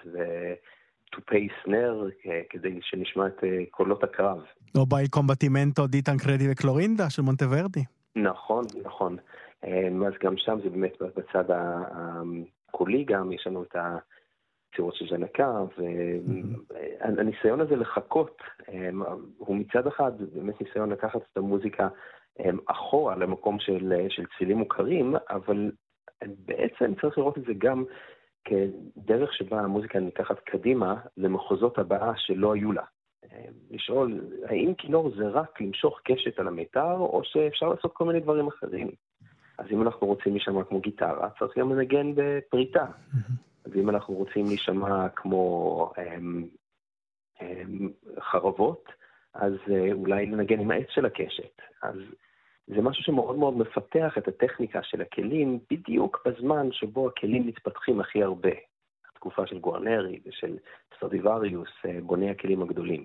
[1.12, 2.09] תופי סנר
[2.51, 4.38] כדי שנשמע את אה, קולות הקרב.
[4.77, 7.85] או באי קומבטימנטו די טנקרדי וקלורינדה של מונטוורדי.
[8.16, 9.16] נכון, נכון.
[9.66, 15.64] אמ, אז גם שם זה באמת בצד הקולי גם, יש לנו את הצירות של ז'נקה,
[17.01, 18.37] והניסיון הזה לחכות,
[18.68, 19.03] אמ,
[19.38, 21.88] הוא מצד אחד באמת ניסיון לקחת את המוזיקה
[22.66, 25.71] אחורה למקום של, של צלילים מוכרים, אבל
[26.25, 27.85] בעצם צריך לראות את זה גם
[28.45, 32.85] כדרך שבה המוזיקה ניקחת קדימה למחוזות הבאה שלא היו לה.
[33.71, 38.47] לשאול, האם כינור זה רק למשוך קשת על המיתר, או שאפשר לעשות כל מיני דברים
[38.47, 38.90] אחרים?
[39.59, 42.87] אז אם אנחנו רוצים להישמע כמו גיטרה, צריך גם לנגן בפריטה.
[43.64, 46.47] אז אם אנחנו רוצים להישמע כמו הם,
[47.40, 48.85] הם, חרבות,
[49.35, 51.62] אז אה, אולי לנגן עם העץ של הקשת.
[51.83, 51.97] אז
[52.66, 58.23] זה משהו שמאוד מאוד מפתח את הטכניקה של הכלים בדיוק בזמן שבו הכלים מתפתחים הכי
[58.23, 58.51] הרבה.
[59.12, 60.57] התקופה של גוארנרי ושל
[60.97, 63.05] סטרדיווריוס, אה, בוני הכלים הגדולים.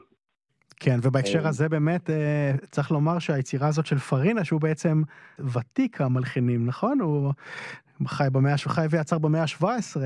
[0.79, 2.09] כן, ובהקשר אה, הזה באמת
[2.71, 5.01] צריך לומר שהיצירה הזאת של פרינה, שהוא בעצם
[5.39, 6.99] ותיק המלחינים, נכון?
[7.01, 7.33] הוא
[8.05, 9.97] חי במאה, חי ויצר במאה ה-17.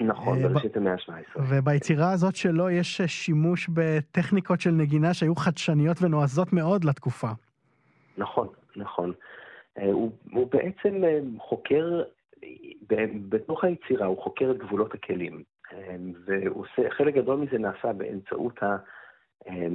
[0.00, 1.40] נכון, בראשית המאה ה-17.
[1.48, 7.28] וביצירה הזאת שלו יש שימוש בטכניקות של נגינה שהיו חדשניות ונועזות מאוד לתקופה.
[8.18, 9.12] נכון, נכון.
[9.76, 11.02] הוא, הוא בעצם
[11.38, 12.02] חוקר
[13.28, 15.42] בתוך היצירה הוא חוקר את גבולות הכלים,
[16.26, 18.60] וחלק גדול מזה נעשה באמצעות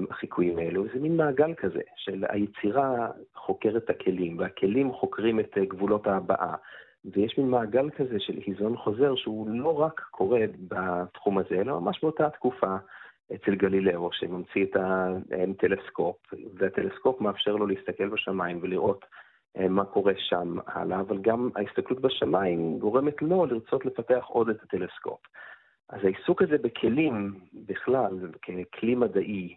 [0.09, 6.07] החיקויים האלו, זה מין מעגל כזה של היצירה חוקרת את הכלים, והכלים חוקרים את גבולות
[6.07, 6.55] ההבעה,
[7.13, 11.99] ויש מין מעגל כזה של היזון חוזר שהוא לא רק קורה בתחום הזה, אלא ממש
[12.01, 12.75] באותה תקופה
[13.35, 14.75] אצל גלילאו, שממציא את
[15.31, 16.15] הטלסקופ,
[16.53, 19.05] והטלסקופ מאפשר לו להסתכל בשמיים ולראות
[19.57, 24.63] אה, מה קורה שם הלאה, אבל גם ההסתכלות בשמיים גורמת לו לרצות לפתח עוד את
[24.63, 25.19] הטלסקופ.
[25.89, 29.55] אז העיסוק הזה בכלים בכלל, ככלי מדעי,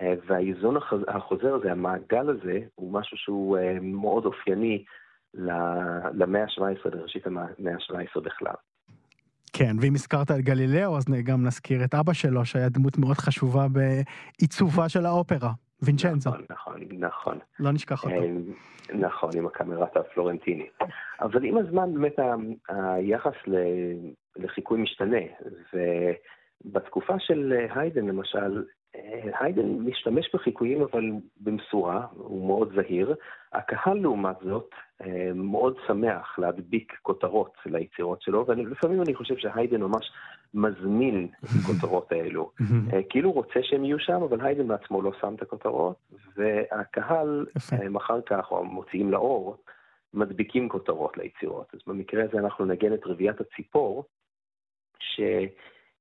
[0.00, 0.76] אה, והאיזון
[1.08, 4.84] החוזר הזה, המעגל הזה, הוא משהו שהוא אה, מאוד אופייני
[6.14, 8.54] למאה ה-17, לראשית המאה ה-17 בכלל.
[9.52, 13.66] כן, ואם הזכרת את גלילאו, אז גם נזכיר את אבא שלו, שהיה דמות מאוד חשובה
[13.68, 15.50] בעיצובה של האופרה.
[15.82, 16.30] וינצ'נזו.
[16.30, 17.38] נכון, נכון, נכון.
[17.60, 18.14] לא נשכח אותו.
[18.14, 18.30] אה,
[18.94, 20.66] נכון, עם הקאמרטה הפלורנטיני.
[21.20, 22.16] אבל עם הזמן באמת
[22.68, 23.34] היחס
[24.36, 25.20] לחיקוי משתנה,
[26.64, 28.64] ובתקופה של היידן למשל,
[29.40, 33.14] היידן משתמש בחיקויים אבל במשורה, הוא מאוד זהיר.
[33.52, 34.70] הקהל לעומת זאת
[35.34, 40.12] מאוד שמח להדביק כותרות ליצירות שלו, ולפעמים אני חושב שהיידן ממש
[40.54, 42.50] מזמין את הכותרות האלו.
[43.10, 45.96] כאילו הוא רוצה שהם יהיו שם, אבל היידן בעצמו לא שם את הכותרות,
[46.36, 47.46] והקהל
[47.96, 49.56] אחר כך, או המוציאים לאור,
[50.14, 51.66] מדביקים כותרות ליצירות.
[51.74, 54.04] אז במקרה הזה אנחנו נגן את רביעיית הציפור,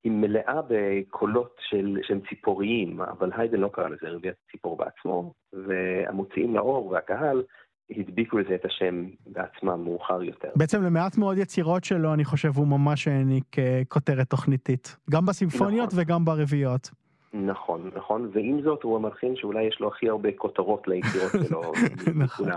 [0.04, 6.56] שהיא מלאה בקולות של, שהם ציפוריים, אבל היידן לא קרא לזה רביעיית הציפור בעצמו, והמוציאים
[6.56, 7.44] לאור והקהל
[7.90, 10.50] הדביקו לזה את השם בעצמם מאוחר יותר.
[10.56, 14.98] בעצם למעט מאוד יצירות שלו, אני חושב, הוא ממש העניק אה, כותרת תוכניתית.
[15.10, 16.00] גם בסימפוניות נכון.
[16.02, 16.90] וגם ברביעיות.
[17.34, 21.62] נכון, נכון, ועם זאת הוא המלחין שאולי יש לו הכי הרבה כותרות ליצירות שלו,
[22.24, 22.50] נכון,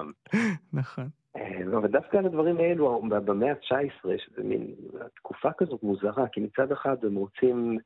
[0.73, 1.09] נכון.
[1.37, 4.75] אה, אבל דווקא על הדברים האלו, במאה ה-19, שזה מין
[5.15, 7.79] תקופה כזאת מוזרה, כי מצד אחד הם רוצים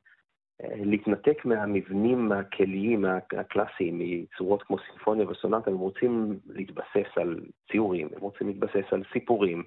[0.63, 3.05] אה, להתנתק מהמבנים הכליים
[3.37, 7.39] הקלאסיים, מצורות כמו סימפוניה וסונטה, הם רוצים להתבסס על
[7.71, 9.63] ציורים, הם רוצים להתבסס על סיפורים.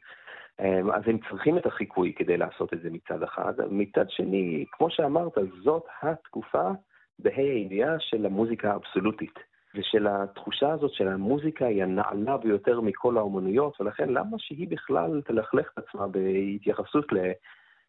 [0.60, 3.52] אה, אז הם צריכים את החיקוי כדי לעשות את זה מצד אחד.
[3.70, 6.70] מצד שני, כמו שאמרת, זאת התקופה
[7.18, 9.53] בה"א הידיעה של המוזיקה האבסולוטית.
[9.74, 15.70] ושל התחושה הזאת של המוזיקה היא הנעלה ביותר מכל האומנויות, ולכן למה שהיא בכלל תלכלך
[15.72, 17.18] את עצמה בהתייחסות ל...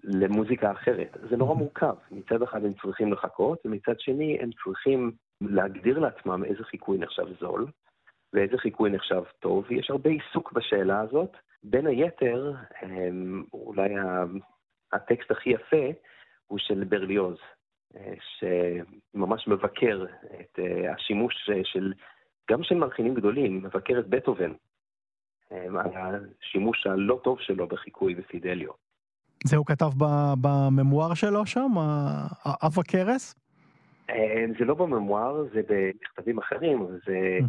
[0.03, 1.17] למוזיקה אחרת.
[1.29, 1.95] זה נורא מורכב.
[2.11, 5.11] מצד אחד הם צריכים לחכות, ומצד שני הם צריכים
[5.41, 7.67] להגדיר לעצמם איזה חיקוי נחשב זול,
[8.33, 9.71] ואיזה חיקוי נחשב טוב.
[9.71, 11.37] יש הרבה עיסוק בשאלה הזאת.
[11.63, 12.53] בין היתר,
[13.53, 13.93] אולי
[14.93, 15.85] הטקסט הכי יפה
[16.47, 17.37] הוא של ברליוז,
[18.19, 20.05] שממש מבקר
[20.41, 21.93] את אה, השימוש של,
[22.51, 24.51] גם של מלחינים גדולים, מבקר את בטהובן
[25.51, 25.65] אה,
[25.95, 28.71] על השימוש הלא טוב שלו בחיקוי בפידליו.
[29.43, 29.91] זה הוא כתב
[30.41, 31.71] בממואר שלו שם,
[32.45, 33.35] אב הכרס?
[34.09, 37.39] אה, זה לא בממואר, זה במכתבים אחרים, זה,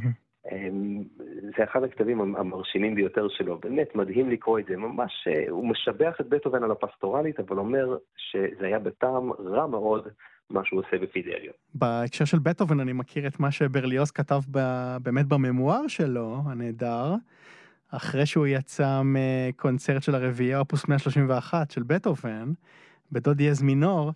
[1.56, 3.58] זה אחד הכתבים המרשימים ביותר שלו.
[3.58, 8.66] באמת מדהים לקרוא את זה, ממש, הוא משבח את בטהובן על הפסטורלית, אבל אומר שזה
[8.66, 10.08] היה בטעם רע מאוד
[10.50, 11.52] מה שהוא עושה בפידליו.
[11.74, 14.58] בהקשר של בטהובן אני מכיר את מה שברליוס כתב ב,
[15.02, 17.14] באמת בממואר שלו, הנהדר,
[17.90, 22.52] אחרי שהוא יצא מקונצרט של הרביעייה אופוס 131 של בטהובן,
[23.12, 24.12] בדו דיאז מינור,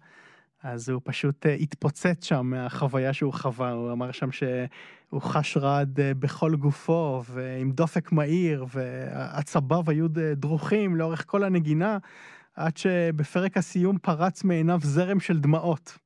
[0.62, 6.00] אז הוא פשוט אה, התפוצץ שם מהחוויה שהוא חווה, הוא אמר שם שהוא חש רעד
[6.00, 10.06] אה, בכל גופו ועם דופק מהיר ועצביו היו
[10.36, 11.98] דרוכים לאורך כל הנגינה,
[12.54, 15.98] עד שבפרק הסיום פרץ מעיניו זרם של דמעות.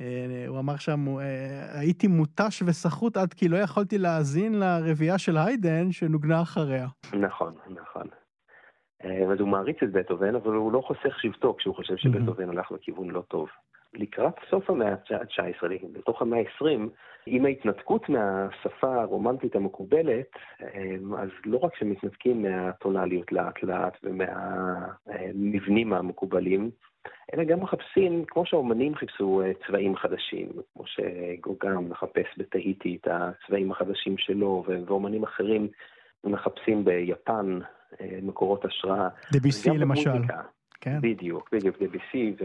[0.00, 5.36] אה, הוא אמר שם, אה, הייתי מותש וסחוט עד כי לא יכולתי להאזין לרביעייה של
[5.36, 6.88] היידן שנוגנה אחריה.
[7.20, 8.06] נכון, נכון.
[9.04, 12.72] אה, אז הוא מעריץ את בטהובן, אבל הוא לא חוסך שבטו כשהוא חושב שבטהובן הלך
[12.72, 13.48] לכיוון לא טוב.
[13.94, 16.88] לקראת סוף המאה ה-19, בתוך המאה ה-20,
[17.26, 20.30] עם ההתנתקות מהשפה הרומנטית המקובלת,
[21.18, 26.70] אז לא רק שמתנתקים מהטונליות לאט לאט ומהמבנים המקובלים,
[27.34, 33.70] אלא גם מחפשים, כמו שהאומנים חיפשו אה, צבעים חדשים, כמו שגוגם מחפש בתהיטי את הצבעים
[33.70, 35.68] החדשים שלו, ואומנים אחרים
[36.24, 37.58] מחפשים ביפן
[38.22, 39.08] מקורות השראה.
[39.32, 40.22] דביסי למשל.
[40.80, 40.98] כן.
[41.00, 42.36] בדיוק, בדיוק, דביסי,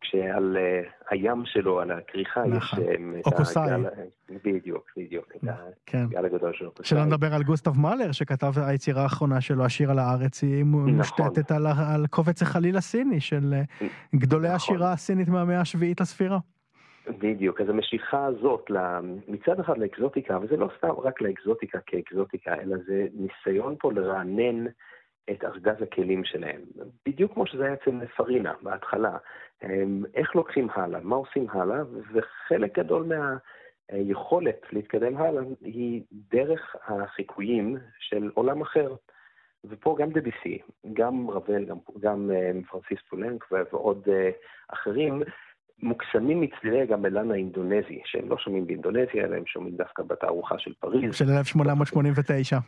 [0.00, 2.80] כשעל uh, הים שלו, על הכריכה, נכון.
[2.80, 3.70] יש um, אוקוסאי.
[3.70, 3.88] הגל,
[4.44, 5.32] בדיוק, בדיוק,
[5.86, 6.04] כן.
[6.04, 6.88] הגל הגדול של אוקוסאי.
[6.88, 10.90] שלא נדבר על גוסטב מאלר, שכתב היצירה האחרונה שלו, השיר על הארץ, היא נכון.
[10.90, 13.54] מושתתת על, על קובץ החליל הסיני של
[14.14, 14.56] גדולי נכון.
[14.56, 16.38] השירה הסינית מהמאה השביעית לספירה.
[17.18, 18.70] בדיוק, אז המשיכה הזאת
[19.28, 24.66] מצד אחד לאקזוטיקה, וזה לא סתם רק לאקזוטיקה כאקזוטיקה, אלא זה ניסיון פה לרענן
[25.30, 26.60] את ארגז הכלים שלהם.
[27.06, 29.16] בדיוק כמו שזה היה אצל פרינה בהתחלה.
[30.14, 31.82] איך לוקחים הלאה, מה עושים הלאה,
[32.12, 33.08] וחלק גדול
[33.92, 38.94] מהיכולת להתקדם הלאה היא דרך החיקויים של עולם אחר.
[39.64, 40.58] ופה גם דביסי,
[40.92, 42.30] גם רבל, גם, גם
[42.70, 44.10] פרנסיס פולנק ועוד uh,
[44.74, 45.22] אחרים,
[45.82, 51.14] מוקסמים מצלילי הגמלן האינדונזי, שהם לא שומעים באינדונזיה, אלא הם שומעים דווקא בתערוכה של פריז.
[51.14, 52.58] של 1889.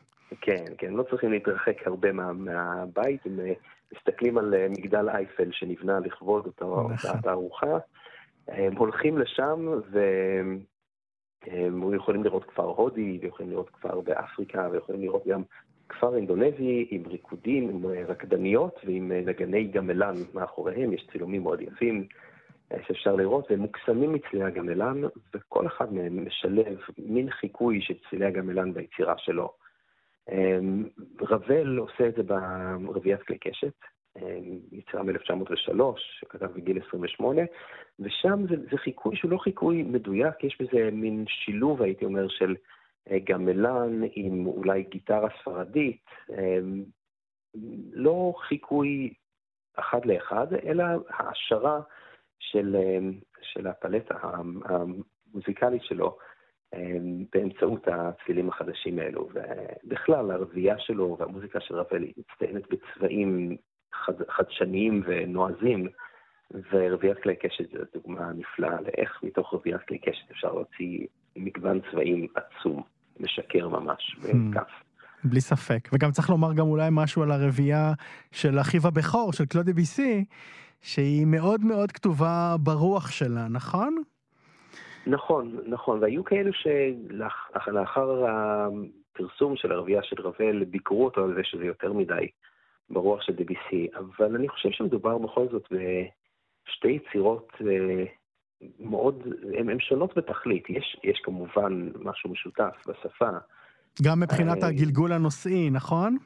[0.40, 3.52] כן, כן, לא צריכים להתרחק הרבה מה, מהבית, אם אה,
[3.94, 7.20] מסתכלים על אה, מגדל אייפל שנבנה לכבוד אותה נכון.
[7.22, 7.78] תערוכה,
[8.48, 10.61] הם הולכים לשם והם
[11.94, 15.42] יכולים לראות כפר הודי, ויכולים לראות כפר באפריקה, ויכולים לראות גם
[15.88, 22.06] כפר אינדונזי עם ריקודים, עם אה, רקדניות ועם נגני גמלן מאחוריהם, יש צילומים מאוד יפים.
[22.87, 25.01] שאפשר לראות, והם מוקסמים מצלילי הגמלן,
[25.35, 29.53] וכל אחד מהם משלב מין חיקוי של צלילי הגמלן ביצירה שלו.
[30.31, 30.89] אמ,
[31.21, 33.75] רבל עושה את זה ברביעיית כלי קשת,
[34.73, 37.43] יצירה מ-1903, שכתב בגיל 28,
[38.01, 42.57] ושם זה, זה חיקוי שהוא לא חיקוי מדויק, יש בזה מין שילוב, הייתי אומר, של
[43.25, 46.05] גמלן עם אולי גיטרה ספרדית,
[47.93, 49.12] לא חיקוי
[49.75, 51.81] אחד לאחד, אלא העשרה
[52.41, 52.76] של,
[53.43, 54.14] של הפלטה
[54.64, 56.18] המוזיקלית שלו
[57.32, 59.28] באמצעות הצלילים החדשים האלו.
[59.34, 63.57] ובכלל, הרבייה שלו והמוזיקה של רבל היא מצטיינת בצבעים
[63.93, 65.88] חד, חדשניים ונועזים,
[66.72, 72.26] ורביית כלי קשת זו דוגמה נפלאה לאיך מתוך רביית כלי קשת אפשר להוציא מגוון צבעים
[72.34, 72.82] עצום,
[73.20, 74.68] משקר ממש, בכף.
[74.68, 74.91] Hmm.
[75.24, 75.88] בלי ספק.
[75.93, 77.93] וגם צריך לומר גם אולי משהו על הרביעייה
[78.32, 80.24] של אחיו הבכור, של קלודי ביסי,
[80.83, 84.03] שהיא מאוד מאוד כתובה ברוח שלה, נכון?
[85.07, 91.64] נכון, נכון, והיו כאלו שלאחר הפרסום של הרביעייה של רבל, ביקרו אותו על זה שזה
[91.64, 92.28] יותר מדי
[92.91, 98.05] ברוח של דביסי, אבל אני חושב שמדובר בכל זאת בשתי יצירות אה,
[98.81, 99.22] מאוד,
[99.59, 100.70] הן שונות בתכלית.
[100.70, 103.31] יש, יש כמובן משהו משותף בשפה.
[104.03, 106.16] גם מבחינת אה, הגלגול הנושאי, נכון?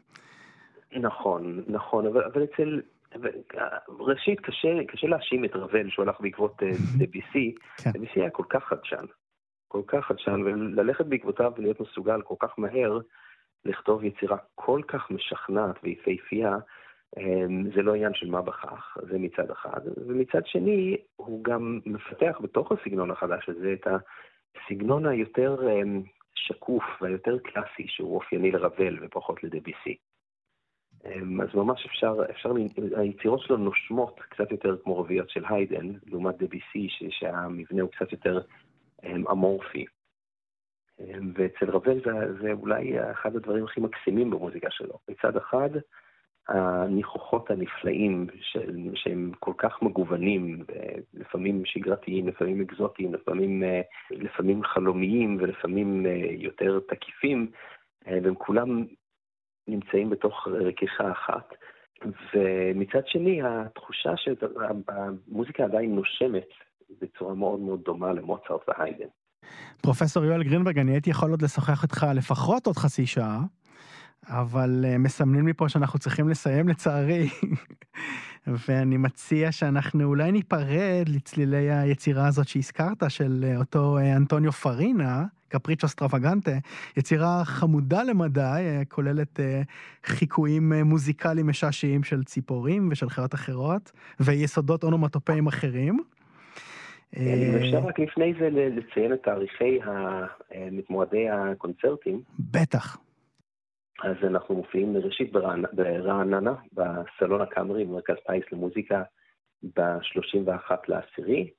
[0.93, 2.81] נכון, נכון, אבל, אבל אצל...
[3.89, 7.55] ראשית, קשה, קשה להאשים את רבל שהוא הלך בעקבות אה, דביסי.
[7.85, 7.91] כן.
[7.91, 9.05] דביסי היה כל כך חדשן,
[9.69, 12.99] כל כך חדשן, וללכת בעקבותיו ולהיות מסוגל כל כך מהר
[13.65, 16.57] לכתוב יצירה כל כך משכנעת ויפהפייה,
[17.19, 19.81] אה, זה לא עניין של מה בכך, זה מצד אחד.
[20.07, 23.87] ומצד שני, הוא גם מפתח בתוך הסגנון החדש הזה את
[24.57, 25.57] הסגנון היותר
[26.35, 29.97] שקוף והיותר קלאסי שהוא אופייני לרבל ופחות לדביסי.
[31.07, 32.53] אמ, אז ממש אפשר, אפשר,
[32.97, 38.41] היצירות שלו נושמות קצת יותר כמו רביעיות של היידן, לעומת דביסי, שהמבנה הוא קצת יותר
[39.05, 39.85] אמ, אמורפי.
[41.01, 44.99] אמ, ואצל רבל זה, זה אולי אחד הדברים הכי מקסימים במוזיקה שלו.
[45.09, 45.71] מצד אחד,
[46.49, 50.65] הניחוחות הנפלאים של, שהם כל כך מגוונים,
[51.15, 53.81] לפעמים שגרתיים, לפעמים אקזוטיים, לפעמים, אה,
[54.11, 57.51] לפעמים חלומיים ולפעמים אה, יותר תקיפים,
[58.07, 58.85] אה, והם כולם
[59.69, 61.49] נמצאים בתוך רכיכה אחת.
[62.35, 66.49] ומצד שני, התחושה שהמוזיקה עדיין נושמת
[67.01, 69.07] בצורה מאוד מאוד דומה למוצרט והיידן.
[69.83, 73.41] פרופסור יואל גרינברג, אני הייתי יכול עוד לשוחח איתך לפחות עוד חצי שעה.
[74.29, 77.29] אבל uh, מסמנים לי פה שאנחנו צריכים לסיים לצערי,
[78.47, 85.25] ואני מציע שאנחנו אולי ניפרד לצלילי היצירה הזאת שהזכרת, של uh, אותו uh, אנטוניו פרינה,
[85.49, 86.51] קפריצ'ו סטרווגנטה,
[86.97, 89.41] יצירה חמודה למדי, uh, כוללת
[90.05, 95.99] חיקויים מוזיקליים משעשעים של ציפורים ושל חיות אחרות, ויסודות אונומטופאים אחרים.
[97.17, 99.79] אם אפשר רק לפני זה לציין את תאריכי
[100.91, 102.21] מועדי הקונצרטים.
[102.39, 103.04] בטח.
[104.03, 105.33] אז אנחנו מופיעים ראשית
[105.73, 109.03] ברעננה, בסלון הקאמרי במרכז פיס למוזיקה
[109.63, 111.51] ב-31 לעשירי,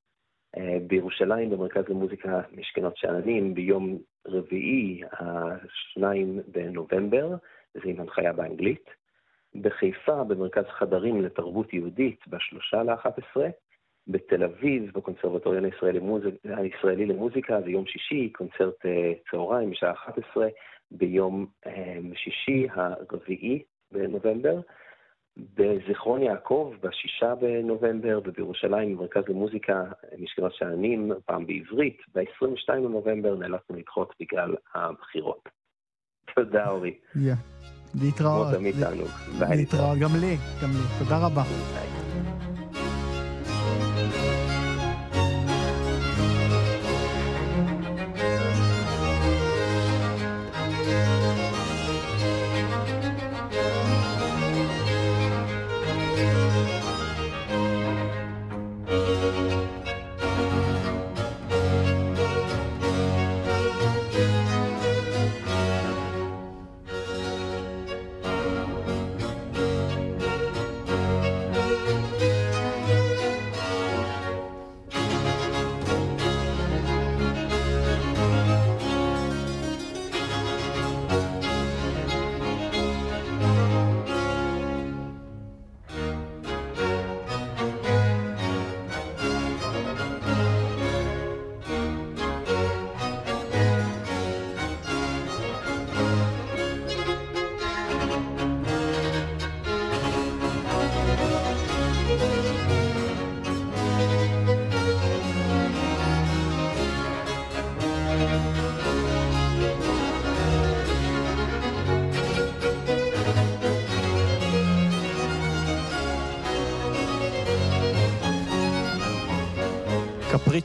[0.58, 6.02] אה, בירושלים במרכז למוזיקה משכנות שאננים ביום רביעי, ה-2
[6.48, 7.36] בנובמבר,
[7.74, 8.90] זה עם הנחיה באנגלית,
[9.62, 13.42] בחיפה במרכז חדרים לתרבות יהודית ב-3 ל-11,
[14.08, 20.48] בתל אביב, בקונסרבטוריון הישראלי, למוזיקה, זה יום שישי, קונצרט אה, צהריים בשעה 11,
[20.92, 24.60] ביום אמ, שישי הרביעי בנובמבר,
[25.38, 29.84] בזיכרון יעקב בשישה בנובמבר, ובירושלים במרכז למוזיקה
[30.18, 35.50] משכנות שאננים, פעם בעברית, ב-22 בנובמבר נאלצנו לדחות בגלל הבחירות.
[36.36, 36.98] תודה אורי.
[38.02, 38.48] להתראות.
[38.48, 39.10] כמו תמיד תענוג.
[39.56, 41.00] להתראות, גם לי, גם לי.
[41.00, 41.85] תודה רבה.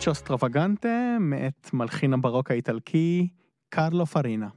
[0.00, 3.28] קפריצ'ו סטרווגנטה מאת מלחין הברוק האיטלקי
[3.68, 4.48] קרלו פרינה.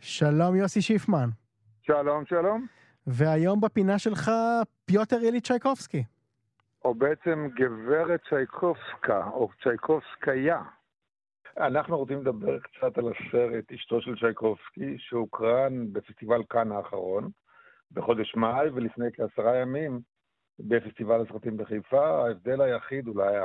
[0.00, 1.28] שלום יוסי שיפמן.
[1.82, 2.66] שלום, שלום.
[3.06, 4.30] והיום בפינה שלך
[4.84, 6.04] פיוטר אילי צ'ייקובסקי.
[6.84, 10.62] או בעצם גברת צ'ייקובסקה, או צ'ייקובסקיה.
[11.58, 17.30] אנחנו רוצים לדבר קצת על הסרט אשתו של צ'ייקובסקי, שהוקרן בפסטיבל כאן האחרון,
[17.92, 20.00] בחודש מאי, ולפני כעשרה ימים
[20.58, 22.26] בפסטיבל הסרטים בחיפה.
[22.26, 23.36] ההבדל היחיד, אולי,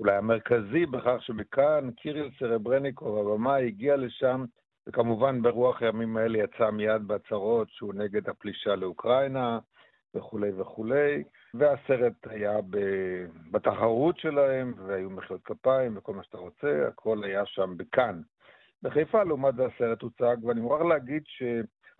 [0.00, 4.44] אולי המרכזי, בכך שמכאן קיריל סרברניקוב, הבמאי, הגיע לשם,
[4.86, 9.58] וכמובן ברוח הימים האלה יצא מיד בהצהרות שהוא נגד הפלישה לאוקראינה
[10.14, 11.22] וכולי וכולי,
[11.54, 12.56] והסרט היה
[13.50, 18.20] בתחרות שלהם, והיו מחיאות כפיים וכל מה שאתה רוצה, הכל היה שם בכאן.
[18.82, 21.42] בחיפה, לעומת זה הסרט הוצג, ואני מוכרח להגיד ש...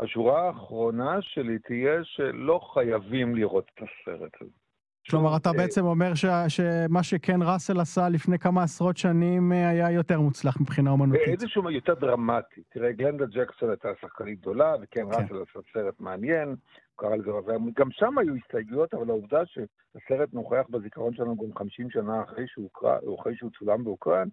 [0.00, 4.59] השורה האחרונה שלי תהיה שלא חייבים לראות את הסרט הזה.
[5.10, 9.90] כלומר, אתה אה, בעצם אומר שמה שכן ראסל עשה לפני כמה עשרות שנים אה, היה
[9.90, 11.28] יותר מוצלח מבחינה אומנותית.
[11.28, 12.62] איזשהו יותר דרמטי.
[12.68, 15.06] תראה, גלנדה ג'קסון הייתה שחקנית גדולה, וכן כן.
[15.06, 16.54] ראסל עשה סרט מעניין,
[16.96, 22.22] קרא לזה, וגם שם היו הסתייגויות, אבל העובדה שהסרט נוכח בזיכרון שלנו גם 50 שנה
[22.22, 22.46] אחרי
[23.36, 24.28] שהוא צולם באוקראין,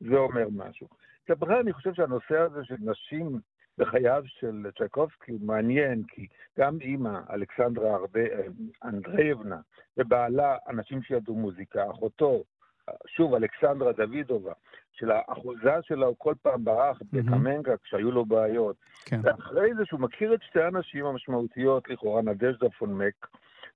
[0.00, 0.86] זה אומר משהו.
[1.28, 3.38] בכלל אני חושב שהנושא הזה של נשים
[3.78, 6.26] בחייו של צ'ייקובסקי הוא מעניין, כי
[6.58, 7.98] גם אימא, אלכסנדרה
[8.84, 9.60] אנדרייבנה,
[9.96, 12.44] ובעלה, אנשים שידעו מוזיקה, אחותו,
[13.06, 14.52] שוב, אלכסנדרה דוידובה,
[14.92, 17.06] של האחוזה שלה הוא כל פעם ברח mm-hmm.
[17.12, 18.76] בקמנקה כשהיו לו בעיות.
[19.04, 19.20] כן.
[19.22, 23.26] ואחרי זה שהוא מכיר את שתי הנשים המשמעותיות, לכאורה נדז'דה פונמק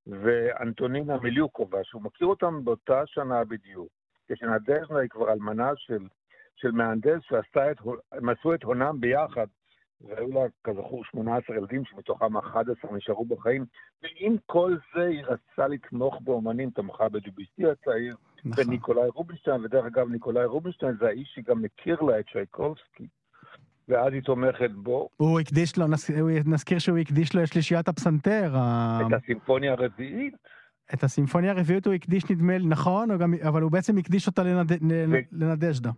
[0.07, 3.89] ואנטונינה מיליוקובה, שהוא מכיר אותם באותה שנה בדיוק.
[4.29, 6.07] כשנדז'נה היא כבר אלמנה של,
[6.57, 7.77] של מהנדס שעשתה את,
[8.13, 9.47] הם עשו את הונם ביחד
[10.01, 13.65] והיו לה, כזכור, 18 ילדים, שמתוכם 11 נשארו בחיים,
[14.03, 18.65] ועם כל זה היא רצתה לתמוך באומנים, תמכה בדוביסטי הצעיר, נכון.
[18.67, 23.07] וניקולאי רובינשטיין, ודרך אגב, ניקולאי רובינשטיין זה האיש שגם מכיר לה את שייקובסקי.
[23.89, 25.09] ואז היא תומכת בו.
[25.17, 25.87] הוא הקדיש לו,
[26.47, 28.55] נזכיר שהוא הקדיש לו את שלישיית הפסנתר.
[29.07, 30.35] את הסימפוניה הרביעית.
[30.95, 33.11] את הסימפוניה הרביעית הוא הקדיש, נדמה לי, נכון,
[33.49, 34.73] אבל הוא בעצם הקדיש אותה לנד...
[34.73, 35.17] ו...
[35.33, 35.91] לנדז'דה.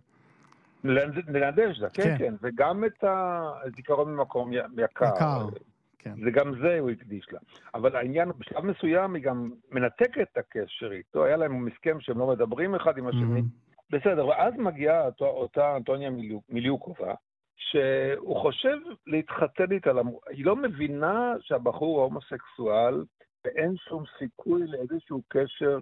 [0.83, 5.05] לנדז'דה, כן, כן, כן, וגם את הזיכרון ממקום יקר.
[5.15, 5.47] יקר.
[5.99, 6.13] כן.
[6.23, 7.39] זה גם זה הוא הקדיש לה.
[7.73, 12.27] אבל העניין, בשלב מסוים היא גם מנתקת את הקשר איתו, היה להם הסכם שהם לא
[12.27, 13.39] מדברים אחד עם השני.
[13.39, 13.89] Mm-hmm.
[13.89, 16.09] בסדר, ואז מגיעה אותו, אותה אנטוניה
[16.49, 17.13] מיליוקובה,
[17.55, 18.77] שהוא חושב
[19.07, 19.91] להתחתן איתה,
[20.29, 23.03] היא לא מבינה שהבחור הוא הומוסקסואל,
[23.45, 25.79] ואין שום סיכוי לאיזשהו קשר,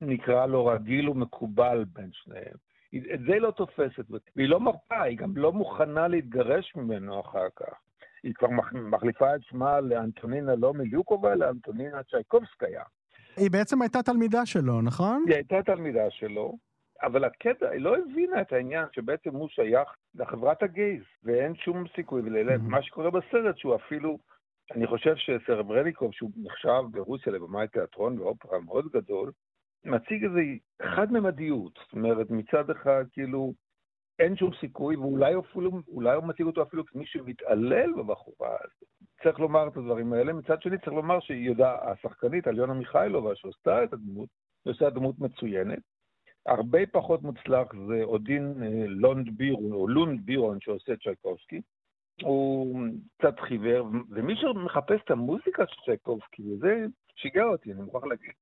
[0.00, 2.65] נקרא לו רגיל ומקובל בין שניהם.
[3.14, 4.04] את זה היא לא תופסת,
[4.36, 7.74] והיא לא מרפה, היא גם לא מוכנה להתגרש ממנו אחר כך.
[8.22, 12.82] היא כבר מחליפה את שמה לאנטונינה לא מיליוקובה, לאנטונינה צ'ייקובסקיה.
[13.36, 15.24] היא בעצם הייתה תלמידה שלו, נכון?
[15.26, 16.56] היא הייתה תלמידה שלו,
[17.02, 22.22] אבל הקטע, היא לא הבינה את העניין שבעצם הוא שייך לחברת הגייז, ואין שום סיכוי,
[22.24, 24.18] ומה שקורה בסרט שהוא אפילו,
[24.74, 29.32] אני חושב שסרברניקוב, שהוא נחשב ברוסיה לבמאי תיאטרון ואופרה מאוד גדול,
[29.86, 30.40] מציג איזו
[30.82, 31.78] חד-ממדיות.
[31.84, 33.54] זאת אומרת, מצד אחד, כאילו,
[34.18, 38.88] אין שום סיכוי, ואולי אפילו, אולי הוא מציג אותו אפילו כמי שמתעלל בבחורה הזאת.
[39.22, 40.32] צריך לומר את הדברים האלה.
[40.32, 44.28] מצד שני, צריך לומר שהיא יודעת, השחקנית, אליונה מיכאילובה, שעושה את הדמות,
[44.64, 45.78] היא עושה דמות מצוינת.
[46.46, 51.60] הרבה פחות מוצלח זה אודין אה, לונד בירון, או לונד בירון, שעושה צ'ייקובסקי.
[52.22, 52.80] הוא
[53.18, 56.86] קצת חיוור, ומי שמחפש את המוזיקה של צ'ייקובסקי, וזה
[57.16, 58.32] שיגע אותי, אני מוכרח להגיד.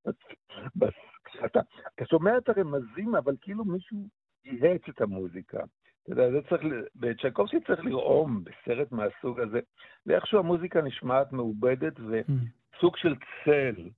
[1.44, 1.60] אתה,
[1.94, 3.98] אתה שומע את הרמזים, אבל כאילו מישהו
[4.44, 5.58] ייעץ את המוזיקה.
[6.02, 6.62] אתה יודע, זה צריך,
[6.96, 9.60] בצ'ייקובסקי צריך לרעום בסרט מהסוג הזה,
[10.06, 13.14] ואיכשהו המוזיקה נשמעת מעובדת וסוג של
[13.44, 13.88] צל.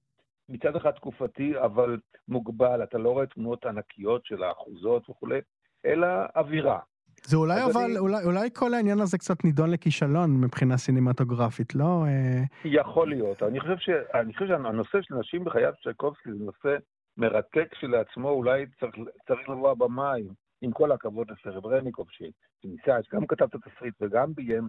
[0.49, 5.41] מצד אחד תקופתי, אבל מוגבל, אתה לא רואה תמונות ענקיות של האחוזות וכולי,
[5.87, 6.07] אלא
[6.37, 6.81] אווירה.
[7.27, 7.99] זה אולי אבל, אני...
[7.99, 12.05] אולי, אולי כל העניין הזה קצת נידון לכישלון מבחינה סינמטוגרפית, לא?
[12.07, 13.43] אה, יכול להיות.
[13.43, 13.89] אני חושב, ש...
[14.14, 16.77] אני חושב שהנושא של נשים בחייו של צ'ייקובסקי זה נושא
[17.16, 18.95] מרתק שלעצמו, אולי צריך,
[19.29, 20.22] צריך לבוא הבמאי,
[20.62, 24.68] עם כל הכבוד לסרברניקוב, שניסה, שגם כתב את התסריט וגם ביים.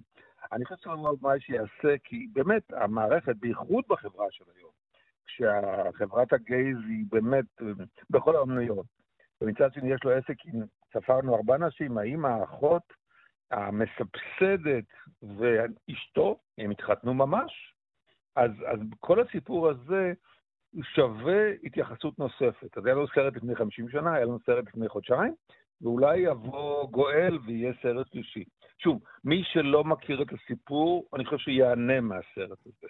[0.51, 4.71] אני חושב שצריך לבוא הבמאי שיעשה, כי באמת, המערכת, בייחוד בחברה של היום,
[5.25, 7.45] כשהחברת הגייז היא באמת
[8.09, 8.85] בכל האמנויות,
[9.41, 10.61] ומצד שני יש לו עסק עם,
[10.93, 12.93] ספרנו ארבע נשים, האמא, האחות,
[13.51, 14.85] המסבסדת
[15.37, 17.73] ואשתו, הם התחתנו ממש.
[18.35, 20.13] אז, אז כל הסיפור הזה
[20.81, 22.77] שווה התייחסות נוספת.
[22.77, 25.33] אז היה לנו סרט לפני 50 שנה, היה לנו סרט לפני חודשיים,
[25.81, 28.43] ואולי יבוא גואל ויהיה סרט שלישי.
[28.77, 32.87] שוב, מי שלא מכיר את הסיפור, אני חושב שיענה מהסרט הזה.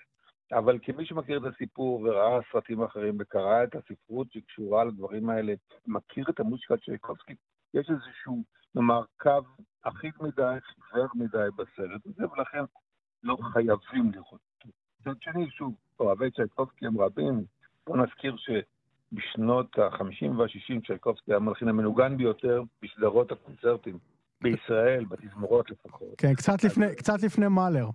[0.52, 5.54] אבל כמי שמכיר את הסיפור וראה סרטים אחרים וקרא את הספרות שקשורה לדברים האלה,
[5.88, 7.34] מכיר את המוזיקה של צ'ייקובסקי,
[7.74, 8.44] יש איזשהו,
[8.76, 9.32] נאמר, קו
[9.84, 10.58] אחיד מדי,
[10.92, 12.64] חיוור מדי בסרט הזה, ולכן
[13.24, 14.70] לא חייבים לראות אותו.
[15.00, 17.44] מצד שני, שוב, אוהבי צ'ייקובסקי הם רבים.
[17.88, 24.00] בואו נזכיר שבשנות ה-50 וה-60 צ'ייקובסקי היה המלחין המנוגן ביותר בסדרות הקונצרטים
[24.42, 26.14] בישראל, בתזמורות לפחות.
[26.18, 27.90] כן, קצת לפני, קצת לפני מאלר.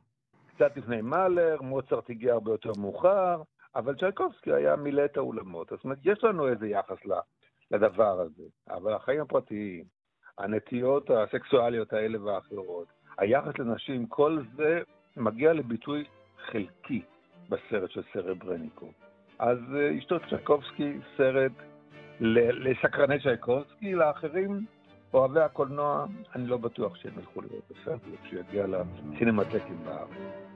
[0.55, 3.43] קצת לפני מאלר, מוצרט הגיע הרבה יותר מאוחר,
[3.75, 5.69] אבל צ'ייקובסקי היה מילא את האולמות.
[5.71, 7.05] זאת אומרת, יש לנו איזה יחס
[7.73, 9.85] לדבר הזה, אבל החיים הפרטיים,
[10.39, 12.87] הנטיות הסקסואליות האלה והאחרות,
[13.19, 14.81] היחס לנשים, כל זה
[15.17, 16.05] מגיע לביטוי
[16.47, 17.03] חלקי
[17.49, 18.93] בסרט של סרברניקו.
[19.39, 21.53] אז אה, אשתו צ'ייקובסקי, סרט
[22.21, 24.65] לסקרני צ'ייקובסקי, לאחרים,
[25.15, 30.52] אוהבי הקולנוע, אני לא בטוח שהם ילכו לראות את הסרט הזה כשהוא יגיע לסינמטקים בארץ.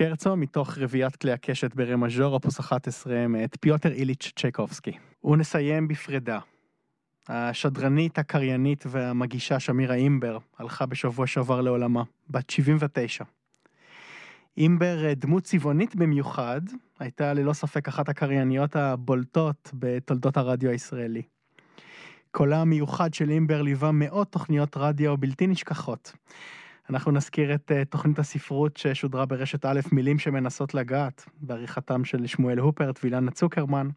[0.00, 4.92] קסקרצו מתוך רביעיית כלי הקשת ברה מז'ור, אופוס 11, מאת פיוטר איליץ' צ'ייקובסקי.
[5.24, 6.38] ונסיים בפרידה.
[7.28, 13.24] השדרנית, הקריינית והמגישה שמירה אימבר הלכה בשבוע שעבר לעולמה, בת 79.
[14.56, 16.60] אימבר, דמות צבעונית במיוחד,
[16.98, 21.22] הייתה ללא ספק אחת הקרייניות הבולטות בתולדות הרדיו הישראלי.
[22.30, 26.12] קולה המיוחד של אימבר ליווה מאות תוכניות רדיו בלתי נשכחות.
[26.90, 32.58] אנחנו נזכיר את uh, תוכנית הספרות ששודרה ברשת א', מילים שמנסות לגעת, בעריכתם של שמואל
[32.58, 33.88] הופרט ואילנה צוקרמן,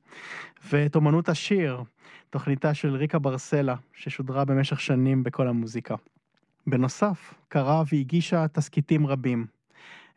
[0.72, 1.84] ואת אומנות השיר,
[2.30, 5.96] תוכניתה של ריקה ברסלה, ששודרה במשך שנים בכל המוזיקה.
[6.68, 9.46] בנוסף, קראה והגישה תסכיתים רבים.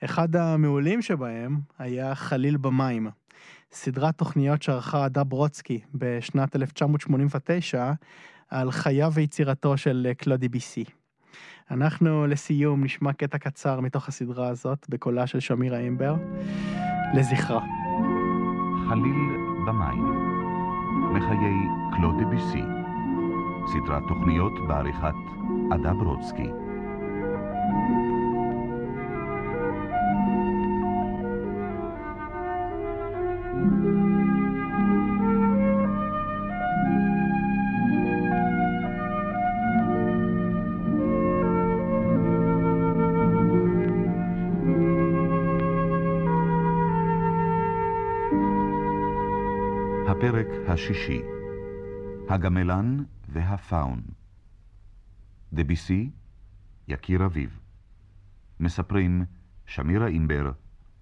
[0.05, 3.09] אחד המעולים שבהם היה חליל במים,
[3.72, 7.93] סדרת תוכניות שערכה עדה ברודסקי בשנת 1989
[8.49, 10.85] על חייו ויצירתו של קלודי ביסי.
[11.71, 16.14] אנחנו לסיום נשמע קטע קצר מתוך הסדרה הזאת בקולה של שמירה אימבר,
[17.14, 17.64] לזכרה.
[18.89, 19.37] חליל
[19.67, 20.05] במים,
[21.14, 21.55] מחיי
[21.97, 22.62] קלודי ביסי,
[23.73, 25.14] סדרת תוכניות בעריכת
[25.71, 26.66] עדה ברודסקי.
[50.77, 51.20] השישי
[52.29, 54.03] הגמלן והפאון.
[55.53, 56.11] דביסי,
[56.89, 57.61] יקיר אביב
[58.61, 59.24] מספרים
[59.66, 60.53] שמירה אימבר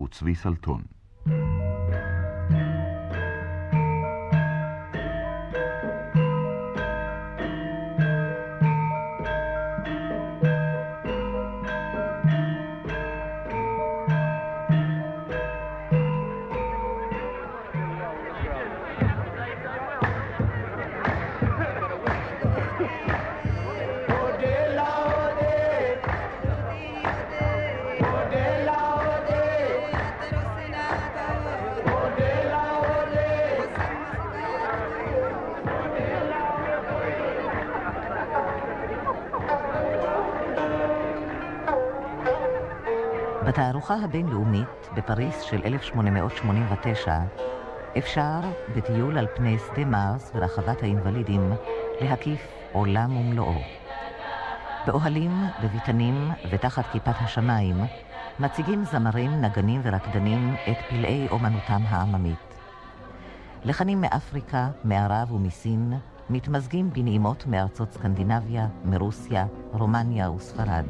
[0.02, 0.82] וצבי סלטון.
[1.26, 1.63] בתערוכה
[45.14, 47.18] בפריס של 1889
[47.98, 48.40] אפשר
[48.76, 51.52] בטיול על פני שדה מרס ורחבת האינוולידים
[52.00, 52.40] להקיף
[52.72, 53.54] עולם ומלואו.
[54.86, 55.30] באוהלים,
[55.62, 57.76] בביתנים ותחת כיפת השמיים
[58.40, 62.54] מציגים זמרים, נגנים ורקדנים את פלאי אומנותם העממית.
[63.64, 65.92] לחנים מאפריקה, מערב ומסין
[66.30, 70.84] מתמזגים בנעימות מארצות סקנדינביה, מרוסיה, רומניה וספרד.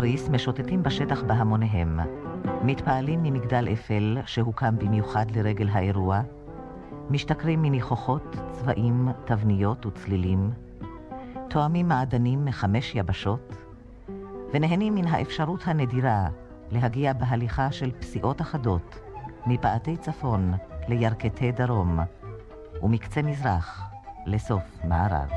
[0.00, 2.00] פריס משוטטים בשטח בהמוניהם,
[2.62, 6.20] מתפעלים ממגדל אפל שהוקם במיוחד לרגל האירוע,
[7.10, 10.50] משתכרים מניחוחות, צבעים, תבניות וצלילים,
[11.50, 13.56] תואמים מעדנים מחמש יבשות,
[14.52, 16.28] ונהנים מן האפשרות הנדירה
[16.70, 18.98] להגיע בהליכה של פסיעות אחדות
[19.46, 20.52] מפאתי צפון
[20.88, 21.98] לירכתי דרום,
[22.82, 23.90] ומקצה מזרח
[24.26, 25.28] לסוף מערב.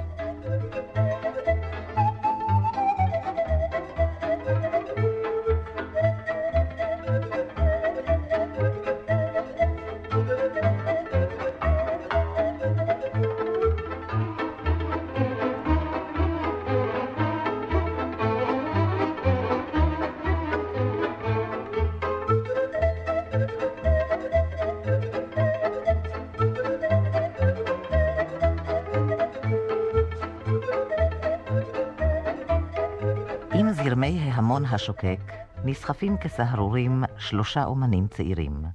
[34.82, 38.66] השוקק נסחפים כסהרורים שלושה אומנים צעירים.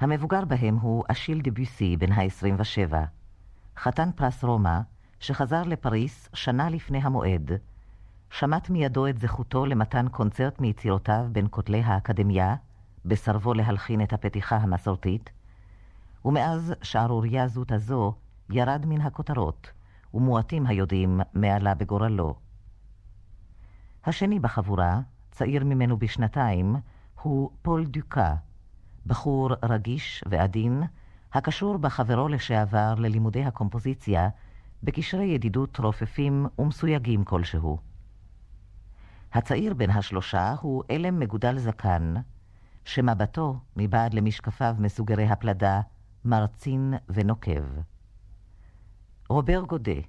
[0.00, 2.94] המבוגר בהם הוא אשיל דביוסי, בן ה-27,
[3.76, 4.78] חתן פרס רומא,
[5.20, 7.50] שחזר לפריס שנה לפני המועד,
[8.30, 12.54] שמט מידו את זכותו למתן קונצרט מיצירותיו בין כותלי האקדמיה,
[13.04, 15.30] בסרבו להלחין את הפתיחה המסורתית,
[16.24, 18.14] ומאז שערורייה זוטה הזו
[18.50, 19.70] ירד מן הכותרות,
[20.14, 22.45] ומועטים היודעים מעלה בגורלו.
[24.06, 25.00] השני בחבורה,
[25.30, 26.76] צעיר ממנו בשנתיים,
[27.22, 28.34] הוא פול דוקה,
[29.06, 30.82] בחור רגיש ועדין,
[31.32, 34.28] הקשור בחברו לשעבר ללימודי הקומפוזיציה,
[34.82, 37.78] בקשרי ידידות רופפים ומסויגים כלשהו.
[39.32, 42.14] הצעיר בין השלושה הוא אלם מגודל זקן,
[42.84, 45.80] שמבטו, מבעד למשקפיו מסוגרי הפלדה,
[46.24, 47.64] מרצין ונוקב.
[49.28, 50.00] רובר גודה,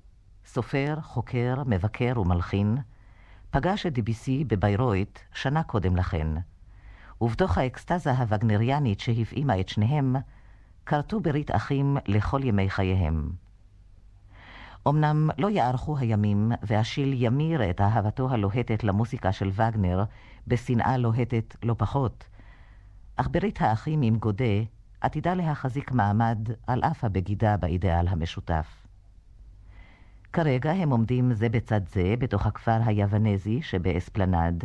[0.46, 2.78] סופר, חוקר, מבקר ומלחין,
[3.52, 6.28] פגש את דיביסי בביירויט שנה קודם לכן,
[7.22, 10.16] ובתוך האקסטזה הווגנריאנית שהפעימה את שניהם,
[10.86, 13.32] כרתו ברית אחים לכל ימי חייהם.
[14.88, 20.04] אמנם לא יארכו הימים, והשיל ימיר את אהבתו הלוהטת למוסיקה של וגנר
[20.48, 22.24] בשנאה לוהטת לא פחות,
[23.16, 24.64] אך ברית האחים עם גודה
[25.02, 26.38] עתידה להחזיק מעמד
[26.68, 28.87] על אף הבגידה באידאל המשותף.
[30.38, 34.64] כרגע הם עומדים זה בצד זה בתוך הכפר היוונזי שבאספלנד,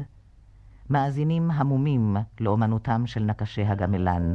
[0.90, 4.32] מאזינים המומים לאומנותם של נקשי הגמלן,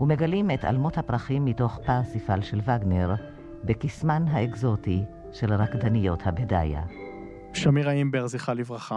[0.00, 3.14] ומגלים את עלמות הפרחים מתוך פרסיפל של וגנר,
[3.64, 5.02] בקסמן האקזוטי
[5.32, 6.82] של רקדניות הבדאיה.
[7.54, 8.96] שמירה אימבר, זכרה לברכה.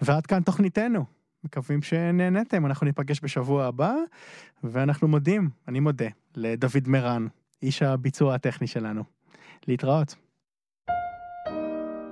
[0.00, 1.04] ועד כאן תוכניתנו.
[1.44, 3.94] מקווים שנהנתם, אנחנו ניפגש בשבוע הבא,
[4.64, 7.26] ואנחנו מודים, אני מודה, לדוד מרן,
[7.62, 9.15] איש הביצוע הטכני שלנו.
[9.68, 10.14] להתראות.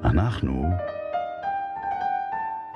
[0.04, 0.64] אנחנו